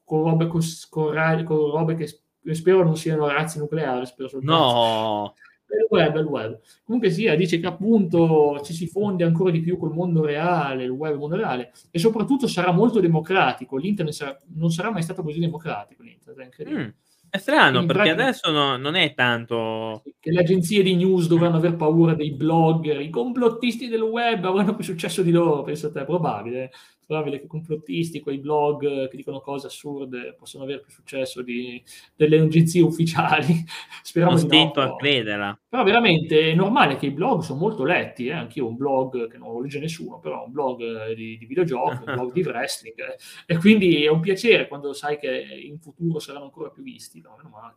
[0.04, 2.06] con robe, con, con, con robe che
[2.54, 4.54] spero non siano razzi nucleari, spero soltanto.
[4.54, 5.34] No!
[5.68, 6.60] Bel web, bel web.
[6.82, 10.90] Comunque sia, dice che appunto ci si fonde ancora di più col mondo reale, il
[10.90, 13.76] web il mondo reale, e soprattutto sarà molto democratico.
[13.76, 16.02] L'internet sarà, non sarà mai stato così democratico.
[16.02, 16.88] L'internet, è, mm,
[17.28, 20.02] è strano, Quindi, perché adesso no, non è tanto...
[20.18, 24.74] Che le agenzie di news dovranno aver paura dei blogger, i complottisti del web avranno
[24.74, 26.70] più successo di loro, penso a te, probabile
[27.08, 31.82] probabile che complottisti, quei blog che dicono cose assurde, possono avere più successo di,
[32.14, 33.64] delle agenzie ufficiali.
[34.02, 34.72] Speriamo non di no.
[34.82, 35.58] a crederla.
[35.70, 38.32] Però veramente è normale che i blog sono molto letti, eh?
[38.32, 42.02] anch'io ho un blog che non lo legge nessuno, però un blog di, di videogiochi,
[42.06, 43.16] un blog di wrestling, eh?
[43.46, 47.36] e quindi è un piacere quando sai che in futuro saranno ancora più visti, no?
[47.38, 47.74] Meno male.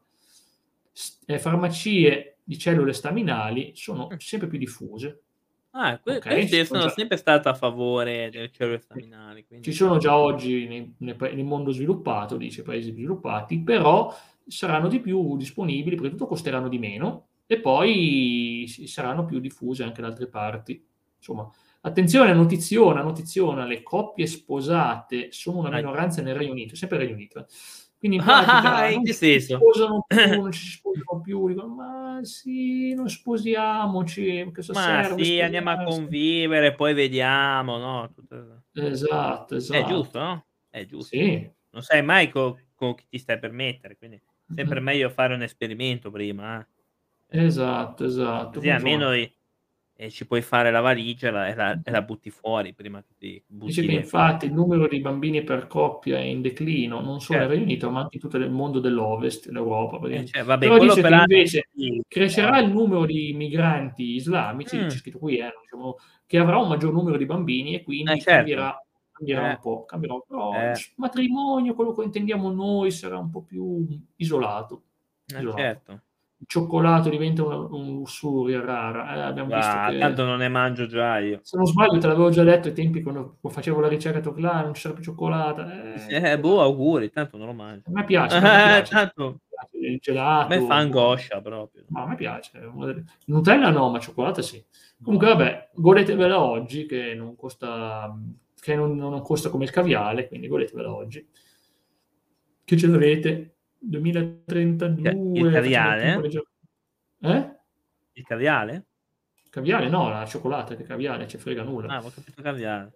[1.26, 4.18] Eh, farmacie di cellule staminali sono mm.
[4.18, 5.24] sempre più diffuse
[5.74, 6.90] Ah, que okay, questi sono già...
[6.90, 9.46] sempre stato a favore del cellule staminali.
[9.46, 9.66] Quindi...
[9.66, 14.14] Ci sono già oggi nel, nel, mondo sviluppato, dice paesi sviluppati, però
[14.46, 20.02] saranno di più disponibili, perché tutto costeranno di meno e poi saranno più diffuse anche
[20.02, 20.86] da altre parti.
[21.18, 21.50] Insomma,
[21.82, 27.16] attenzione, notiziona, notiziona, le coppie sposate sono una minoranza nel Regno Unito, sempre il Regno
[27.16, 27.46] Unito.
[28.02, 31.68] Quindi in pratica ah, in non, ci si sposano più, non ci sposano più, dicono
[31.68, 35.24] ma sì, non sposiamoci, cosa ma serve?
[35.24, 38.12] sì, andiamo a convivere, poi vediamo, no?
[38.74, 39.78] Esatto, esatto.
[39.78, 40.46] È giusto, no?
[40.68, 41.16] È giusto.
[41.16, 41.48] Sì.
[41.70, 44.22] Non sai mai con co chi ti stai per mettere, quindi è
[44.56, 44.84] sempre mm-hmm.
[44.84, 46.60] meglio fare un esperimento prima.
[46.60, 47.46] Eh?
[47.46, 48.58] Esatto, esatto.
[48.58, 49.14] Così almeno...
[49.14, 49.32] I
[50.02, 53.04] e ci puoi fare la valigia e la, e la, e la butti fuori prima
[53.04, 57.22] che ti butti Dice infatti il numero di bambini per coppia è in declino, non
[57.22, 57.38] solo certo.
[57.38, 60.00] nel Regno Unito, ma anche in tutto il mondo dell'Ovest, l'Europa.
[60.08, 62.02] Eh, cioè, vabbè, Però dice che invece sì.
[62.08, 64.88] crescerà il numero di migranti islamici, mm.
[64.88, 68.16] c'è scritto qui, eh, diciamo, che avrà un maggior numero di bambini e quindi eh,
[68.16, 68.32] certo.
[68.32, 69.50] cambierà, cambierà eh.
[69.52, 69.86] un po'.
[69.86, 70.94] Cambierà, però il eh.
[70.96, 73.86] matrimonio, quello che intendiamo noi, sarà un po' più
[74.16, 74.82] isolato.
[75.28, 75.62] Eh, isolato.
[75.62, 76.11] certo il
[76.46, 79.16] cioccolato diventa un, un lussuria rara.
[79.16, 81.40] Eh, abbiamo ah, visto che, tanto non ne mangio già io.
[81.44, 84.74] Se non sbaglio, te l'avevo già detto ai tempi quando facevo la ricerca, là, non
[84.74, 85.66] c'era più cioccolato.
[85.66, 87.90] Eh, eh, boh, auguri, tanto non lo mangio.
[87.90, 88.36] A me piace.
[88.38, 89.40] A me piace, tanto...
[89.72, 90.54] il gelato.
[90.54, 91.86] A me fa angoscia proprio.
[91.90, 92.52] No, a me piace.
[93.26, 94.64] Nutella no, ma cioccolata sì.
[95.02, 98.16] Comunque, vabbè, godetevela oggi, che non costa,
[98.60, 101.28] che non, non costa come il caviale, quindi godetevela oggi.
[102.64, 103.56] Che ce l'avete?
[103.82, 105.10] 2032.
[105.34, 106.22] Il caviale?
[107.20, 107.50] Eh?
[108.14, 108.86] Il caviale?
[109.50, 111.96] Caviale no, la cioccolata che caviale, ci frega nulla.
[111.96, 112.94] Ah, ho capito caviale.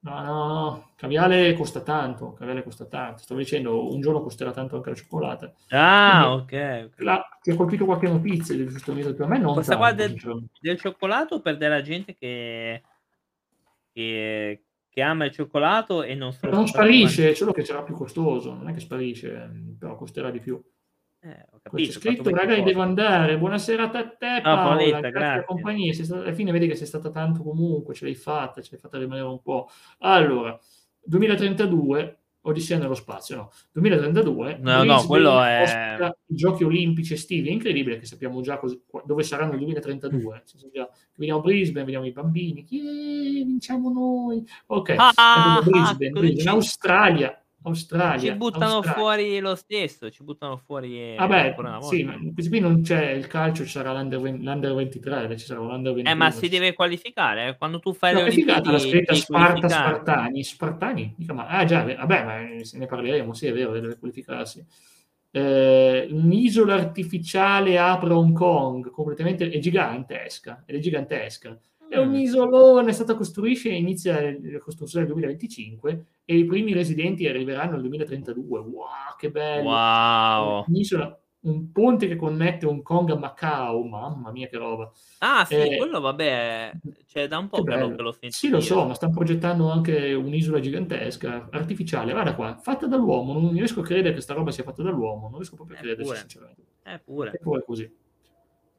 [0.00, 3.20] No, no, no, caviale costa tanto, caviale costa tanto.
[3.20, 5.52] Stavo dicendo, un giorno costerà tanto anche la cioccolata.
[5.70, 6.90] Ah, Quindi, ok.
[6.98, 10.14] La, ti ha colpito qualche notizia giustamente per me non Questa qua del,
[10.60, 12.82] del, cioccolato per della gente che,
[13.92, 14.62] che,
[14.98, 18.72] che ama il cioccolato e non non sparisce, solo che sarà più costoso, non è
[18.72, 20.60] che sparisce, però costerà di più.
[21.20, 23.38] Eh, capito, C'è scritto, ragazzi, devo andare.
[23.38, 24.62] Buonasera a te, Paola.
[24.62, 25.44] No, Paoletta, grazie.
[25.44, 25.92] Compagnia.
[25.92, 28.98] Stata, alla fine vedi che sei stata tanto comunque, ce l'hai fatta, ce l'hai fatta
[28.98, 29.68] rimanere un po'.
[29.98, 30.58] Allora,
[31.04, 33.50] 2032, Odissea nello spazio, no.
[33.72, 35.98] 2032, no, no, quello è...
[36.26, 40.44] I giochi olimpici estivi, è incredibile che sappiamo già cos- dove saranno nel 2032.
[40.72, 44.46] Già, vediamo Brisbane, vediamo i bambini, yeah, vinciamo noi.
[44.66, 46.42] Ok, ah, Brisbane, Brisbane.
[46.42, 48.32] in Australia, Australia.
[48.32, 49.00] Ci buttano Australia.
[49.00, 53.64] fuori lo stesso, ci buttano fuori Vabbè, una sì, ma qui non c'è il calcio,
[53.64, 56.08] ci sarà l'under, l'under 23, ci sarà l'under 21.
[56.10, 59.14] Eh, ma si deve qualificare, eh, quando tu fai No, le figata la Olimpiadi scritta
[59.14, 59.68] Sparta.
[59.68, 63.98] Spartani, Spartani, mica ma- ah già, vabbè, ma se ne parleremo, sì è vero, deve
[63.98, 64.64] qualificarsi.
[65.30, 71.58] Eh, un'isola artificiale apre Hong Kong, completamente, è gigantesca, ed è gigantesca.
[71.88, 72.14] È un Mm.
[72.14, 77.80] isolone, è stata costruisce, inizia la costruzione nel 2025 e i primi residenti arriveranno nel
[77.80, 78.60] 2032.
[78.60, 78.86] Wow,
[79.16, 79.70] che bello!
[79.70, 80.64] Wow.
[80.66, 84.90] Un'isola, un ponte che connette Hong Kong a Macao, mamma mia che roba.
[85.18, 86.72] Ah sì, Eh, quello vabbè,
[87.06, 90.12] cioè da un po' che che lo sento Sì, lo so, ma stanno progettando anche
[90.12, 92.12] un'isola gigantesca, artificiale.
[92.12, 93.32] Guarda qua, fatta dall'uomo.
[93.32, 95.28] Non riesco a credere che sta roba sia fatta dall'uomo.
[95.28, 96.62] Non riesco proprio a crederci, Eppure, sinceramente.
[96.82, 97.30] eppure.
[97.32, 97.96] Eppure è così.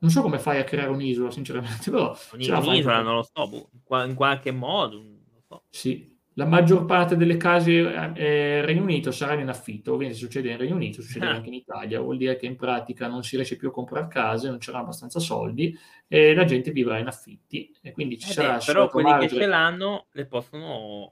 [0.02, 2.50] Non so come fai a creare un'isola, sinceramente, però Ogni-.
[2.50, 5.04] Un'isola, non lo so, boh, in qua- in qualche modo,
[5.48, 5.64] so.
[5.70, 7.72] Sì, la maggior parte delle case
[8.16, 11.32] eh, Regno Unito saranno in affitto, quindi se succede in Regno Unito, succede Ah.
[11.32, 14.48] anche in Italia, vuol dire che in pratica non si riesce più a comprare case,
[14.48, 15.78] non c'erano abbastanza soldi
[16.08, 19.16] e la gente vivrà in affitti e quindi ci Eh sarà beh, però quelli che
[19.18, 21.12] margine- ce l'hanno le possono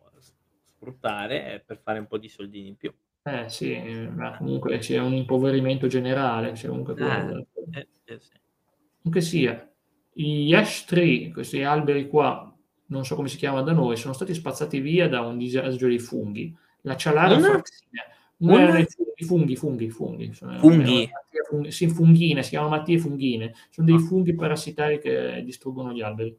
[0.63, 2.93] sfruttare per fare un po' di soldini in più.
[3.23, 3.77] Eh sì,
[4.15, 7.45] ma comunque c'è un impoverimento generale, c'è comunque quello.
[7.71, 8.31] Eh, eh, sì.
[9.07, 9.71] Comunque sia,
[10.11, 12.53] gli ash tree, questi alberi qua,
[12.87, 15.97] non so come si chiamano da noi, sono stati spazzati via da un disagio dei
[15.99, 16.53] funghi.
[16.81, 17.47] La cialara Una?
[17.47, 18.01] fraxina.
[18.39, 18.85] Una dei
[19.25, 20.33] funghi, funghi, funghi.
[20.33, 21.09] Funghi?
[21.09, 23.53] malattie fung- Sì, funghine, si chiamano malattie funghine.
[23.69, 26.37] Sono dei funghi parassitari che distruggono gli alberi.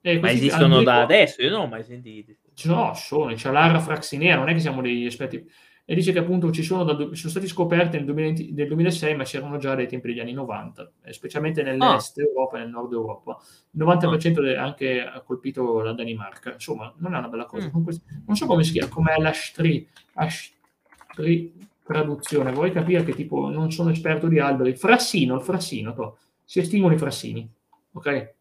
[0.00, 1.42] E Ma esistono da qua- adesso?
[1.42, 2.36] Io non ho mai sentiti.
[2.64, 5.48] No, sono i cialara fraxinea, non è che siamo degli esperti.
[5.84, 9.24] E dice che appunto ci sono, da- sono stati scoperti nel, 2020 nel 2006, ma
[9.24, 13.38] c'erano già dai tempi degli anni 90, eh, specialmente nell'est Europa e nel nord Europa.
[13.72, 16.52] Il 90% è anche ha colpito la Danimarca.
[16.52, 17.70] Insomma, non è una bella cosa.
[17.76, 17.84] Mm.
[18.26, 21.52] Non so come si chiama, com'è l'ashtri, ashtri
[21.82, 22.52] traduzione.
[22.52, 24.76] Vorrei capire che tipo, non sono esperto di alberi.
[24.76, 26.18] Frassino, il frassino, to.
[26.44, 27.50] si estinguono i frassini.
[27.92, 28.34] Ok?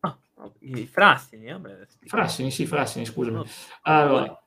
[0.00, 0.18] Ah,
[0.58, 1.86] I frassini, vabbè.
[2.04, 3.44] Frassini, sì, frassini, scusami.
[3.82, 4.42] Allora,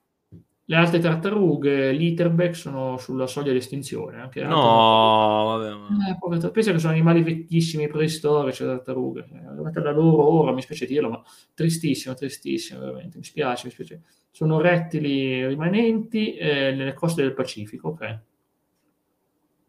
[0.71, 4.21] le altre tartarughe, l'Itterbeck sono sulla soglia di estinzione.
[4.21, 6.09] Anche No, vabbè, ma...
[6.09, 9.27] Eh, pensa che sono animali vecchissimi, preistorici, le tartarughe.
[9.33, 11.21] È arrivata la loro ora, mi spiace dirlo, ma
[11.53, 13.17] tristissimo, tristissimo, veramente.
[13.17, 14.01] Mi spiace, mi spiace.
[14.31, 18.01] Sono rettili rimanenti eh, nelle coste del Pacifico, ok?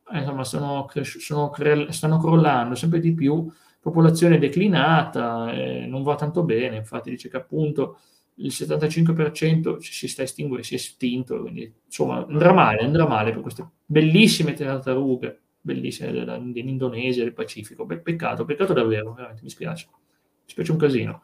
[0.08, 3.50] Eh, insomma, sono sono cre- stanno crollando sempre di più,
[3.80, 7.98] popolazione declinata, eh, non va tanto bene, infatti dice che appunto
[8.36, 13.32] il 75% ci- si sta estinguendo, si è estinto, quindi insomma andrà male, andrà male
[13.32, 19.86] per queste bellissime tartarughe, bellissime dell'Indonesia, del Pacifico, Pe- peccato, peccato davvero, veramente mi spiace,
[19.90, 19.98] mi
[20.46, 21.22] spiace un casino.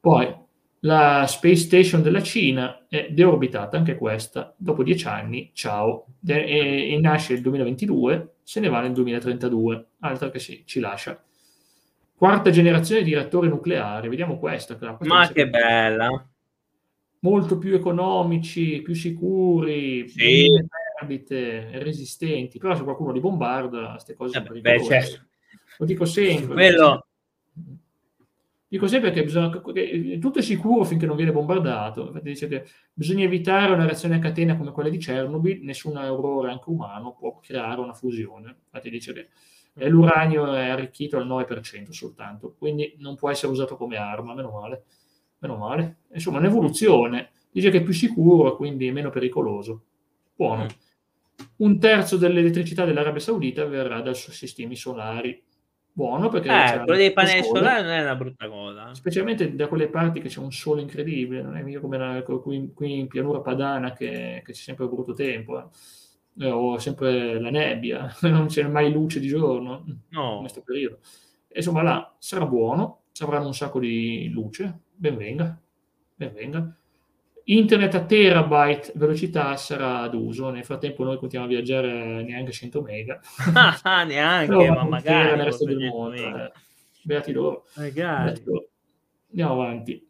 [0.00, 0.34] Poi
[0.82, 6.98] la Space Station della Cina è deorbitata anche questa, dopo dieci anni, ciao, e, e
[7.00, 11.20] nasce nel 2022, se ne va nel 2032, altro che si, ci lascia.
[12.16, 14.76] Quarta generazione di reattori nucleari, vediamo questa.
[14.76, 16.28] questa Ma che bella.
[17.20, 20.48] Molto più economici, più sicuri, Sì.
[20.52, 20.66] meno
[20.98, 25.00] perdite, resistenti, però se qualcuno li bombarda, queste cose sono Eh beh, pericolose.
[25.08, 25.26] certo.
[25.78, 26.54] Lo dico sempre.
[26.54, 27.06] Quello-
[28.70, 32.08] Dico sempre che, bisogna, che tutto è sicuro finché non viene bombardato.
[32.08, 36.50] Infatti dice che bisogna evitare una reazione a catena come quella di Chernobyl, nessun errore
[36.50, 38.56] anche umano può creare una fusione.
[38.66, 39.28] Infatti dice che
[39.74, 44.50] eh, l'uranio è arricchito al 9% soltanto, quindi non può essere usato come arma, meno
[44.50, 44.84] male.
[45.40, 45.96] Meno male.
[46.12, 47.30] Insomma, un'evoluzione.
[47.50, 49.82] Dice che è più sicuro quindi meno pericoloso.
[50.34, 50.66] Buono.
[51.56, 55.40] Un terzo dell'elettricità dell'Arabia Saudita verrà dai suoi sistemi solari.
[55.92, 58.94] Buono perché Eh, quello dei pannelli solari non è una brutta cosa.
[58.94, 62.70] specialmente da quelle parti che c'è un sole incredibile, non è mica come la- qui,
[62.72, 65.64] qui in pianura padana che, che c'è sempre brutto tempo, eh.
[66.40, 70.38] Eh, o sempre la nebbia, non c'è mai luce di giorno in No.
[70.38, 70.98] questo periodo.
[71.52, 75.58] Insomma, là sarà buono, ci avranno un sacco di luce, ben venga,
[76.14, 76.76] ben venga.
[77.44, 83.18] Internet a terabyte velocità sarà d'uso, nel frattempo noi continuiamo a viaggiare neanche 100 mega.
[83.84, 85.36] Ah, neanche, Però ma magari.
[85.36, 85.96] nel resto del 400
[86.28, 86.44] mondo.
[86.44, 86.52] eh.
[87.02, 87.64] Beati loro.
[87.76, 88.28] Magari.
[88.30, 88.68] Adesso
[89.30, 90.06] andiamo avanti.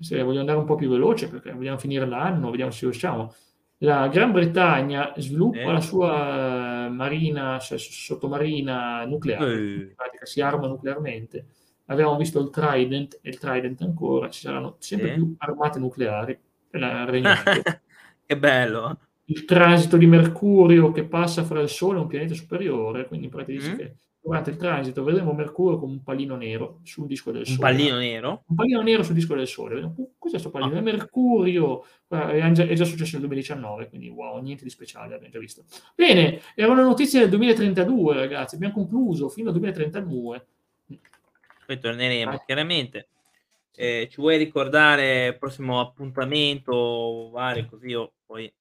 [0.00, 3.32] Se voglio andare un po' più veloce, perché vogliamo finire l'anno, vediamo se riusciamo.
[3.82, 5.72] La Gran Bretagna sviluppa Eh.
[5.72, 9.58] la sua marina, s- sottomarina nucleare, Eh.
[9.74, 11.46] in pratica si arma nuclearmente.
[11.90, 15.14] Abbiamo visto il Trident e il Trident ancora, ci saranno sempre Sì.
[15.14, 16.38] più armate nucleari
[16.72, 17.80] il Regno Unito.
[18.26, 18.98] che bello.
[19.30, 23.32] il transito di Mercurio che passa fra il Sole e un pianeta superiore, quindi in
[23.32, 23.76] pratica dice Mm.
[23.76, 27.58] che durante il transito vedremo Mercurio come un pallino nero sul disco del Un Sole.
[27.58, 28.42] pallino nero?
[28.46, 29.74] Un pallino nero sul disco del Sole.
[29.74, 30.74] Vedremo, "Uh, Cos'è questo pallino?
[30.74, 30.78] Ah.
[30.78, 31.84] È Mercurio.
[32.08, 35.62] È già, è già successo nel 2019, quindi wow, niente di speciale, abbiamo già visto.
[35.94, 38.56] Bene, era una notizia del 2032, ragazzi.
[38.56, 40.46] Abbiamo concluso fino al 2032.
[41.70, 42.42] Poi torneremo, Ah.
[42.44, 43.08] chiaramente.
[43.76, 48.52] Eh, ci vuoi ricordare il prossimo appuntamento, vari così io poi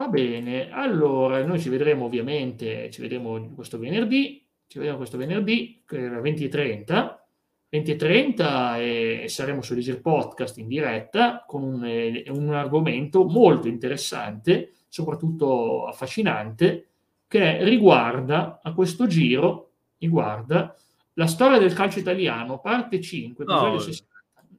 [0.00, 5.82] Va bene, allora noi ci vedremo ovviamente, ci vedremo questo venerdì, ci vediamo questo venerdì,
[5.86, 7.24] che è 20.30,
[7.68, 14.72] 20.30 e saremo su Leisure Podcast in diretta con un, eh, un argomento molto interessante,
[14.88, 16.86] soprattutto affascinante,
[17.28, 20.74] che riguarda a questo giro, riguarda
[21.18, 23.78] la storia del calcio italiano, parte 5, episodio No.
[23.80, 24.06] 60.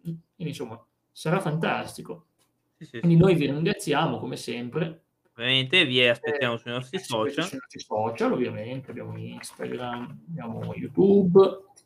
[0.01, 2.25] Quindi insomma sarà fantastico.
[2.77, 5.01] sì, sì, Quindi noi vi ringraziamo come sempre.
[5.33, 7.45] ovviamente vi aspettiamo sui nostri Eh, social.
[7.45, 11.39] sui nostri social, ovviamente, abbiamo Instagram, abbiamo YouTube,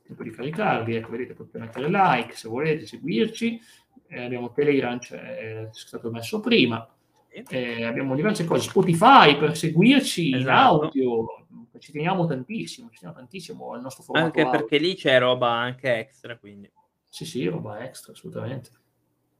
[0.08, 3.60] tempo di caricarvi, ecco, vedete, potete mettere like se volete seguirci,
[4.08, 6.88] Eh, abbiamo Telegram, cioè, è stato messo prima.
[7.30, 10.82] Eh, abbiamo diverse cose, Spotify per seguirci in Esatto.
[10.84, 11.43] audio,
[11.84, 14.58] ci teniamo tantissimo, ci teniamo tantissimo al nostro formato Anche audio.
[14.58, 16.72] perché lì c'è roba anche extra, quindi.
[17.10, 18.70] Sì, sì, roba extra, assolutamente.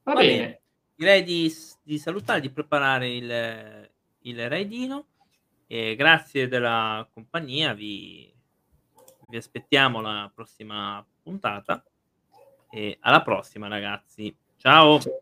[0.04, 0.38] Va, Va bene.
[0.38, 0.62] bene.
[0.94, 3.90] Direi di, di salutare, di preparare il,
[4.20, 5.08] il raidino.
[5.68, 8.32] E grazie della compagnia, vi,
[9.30, 11.82] vi aspettiamo alla prossima puntata.
[12.70, 14.36] E alla prossima, ragazzi.
[14.58, 15.00] Ciao!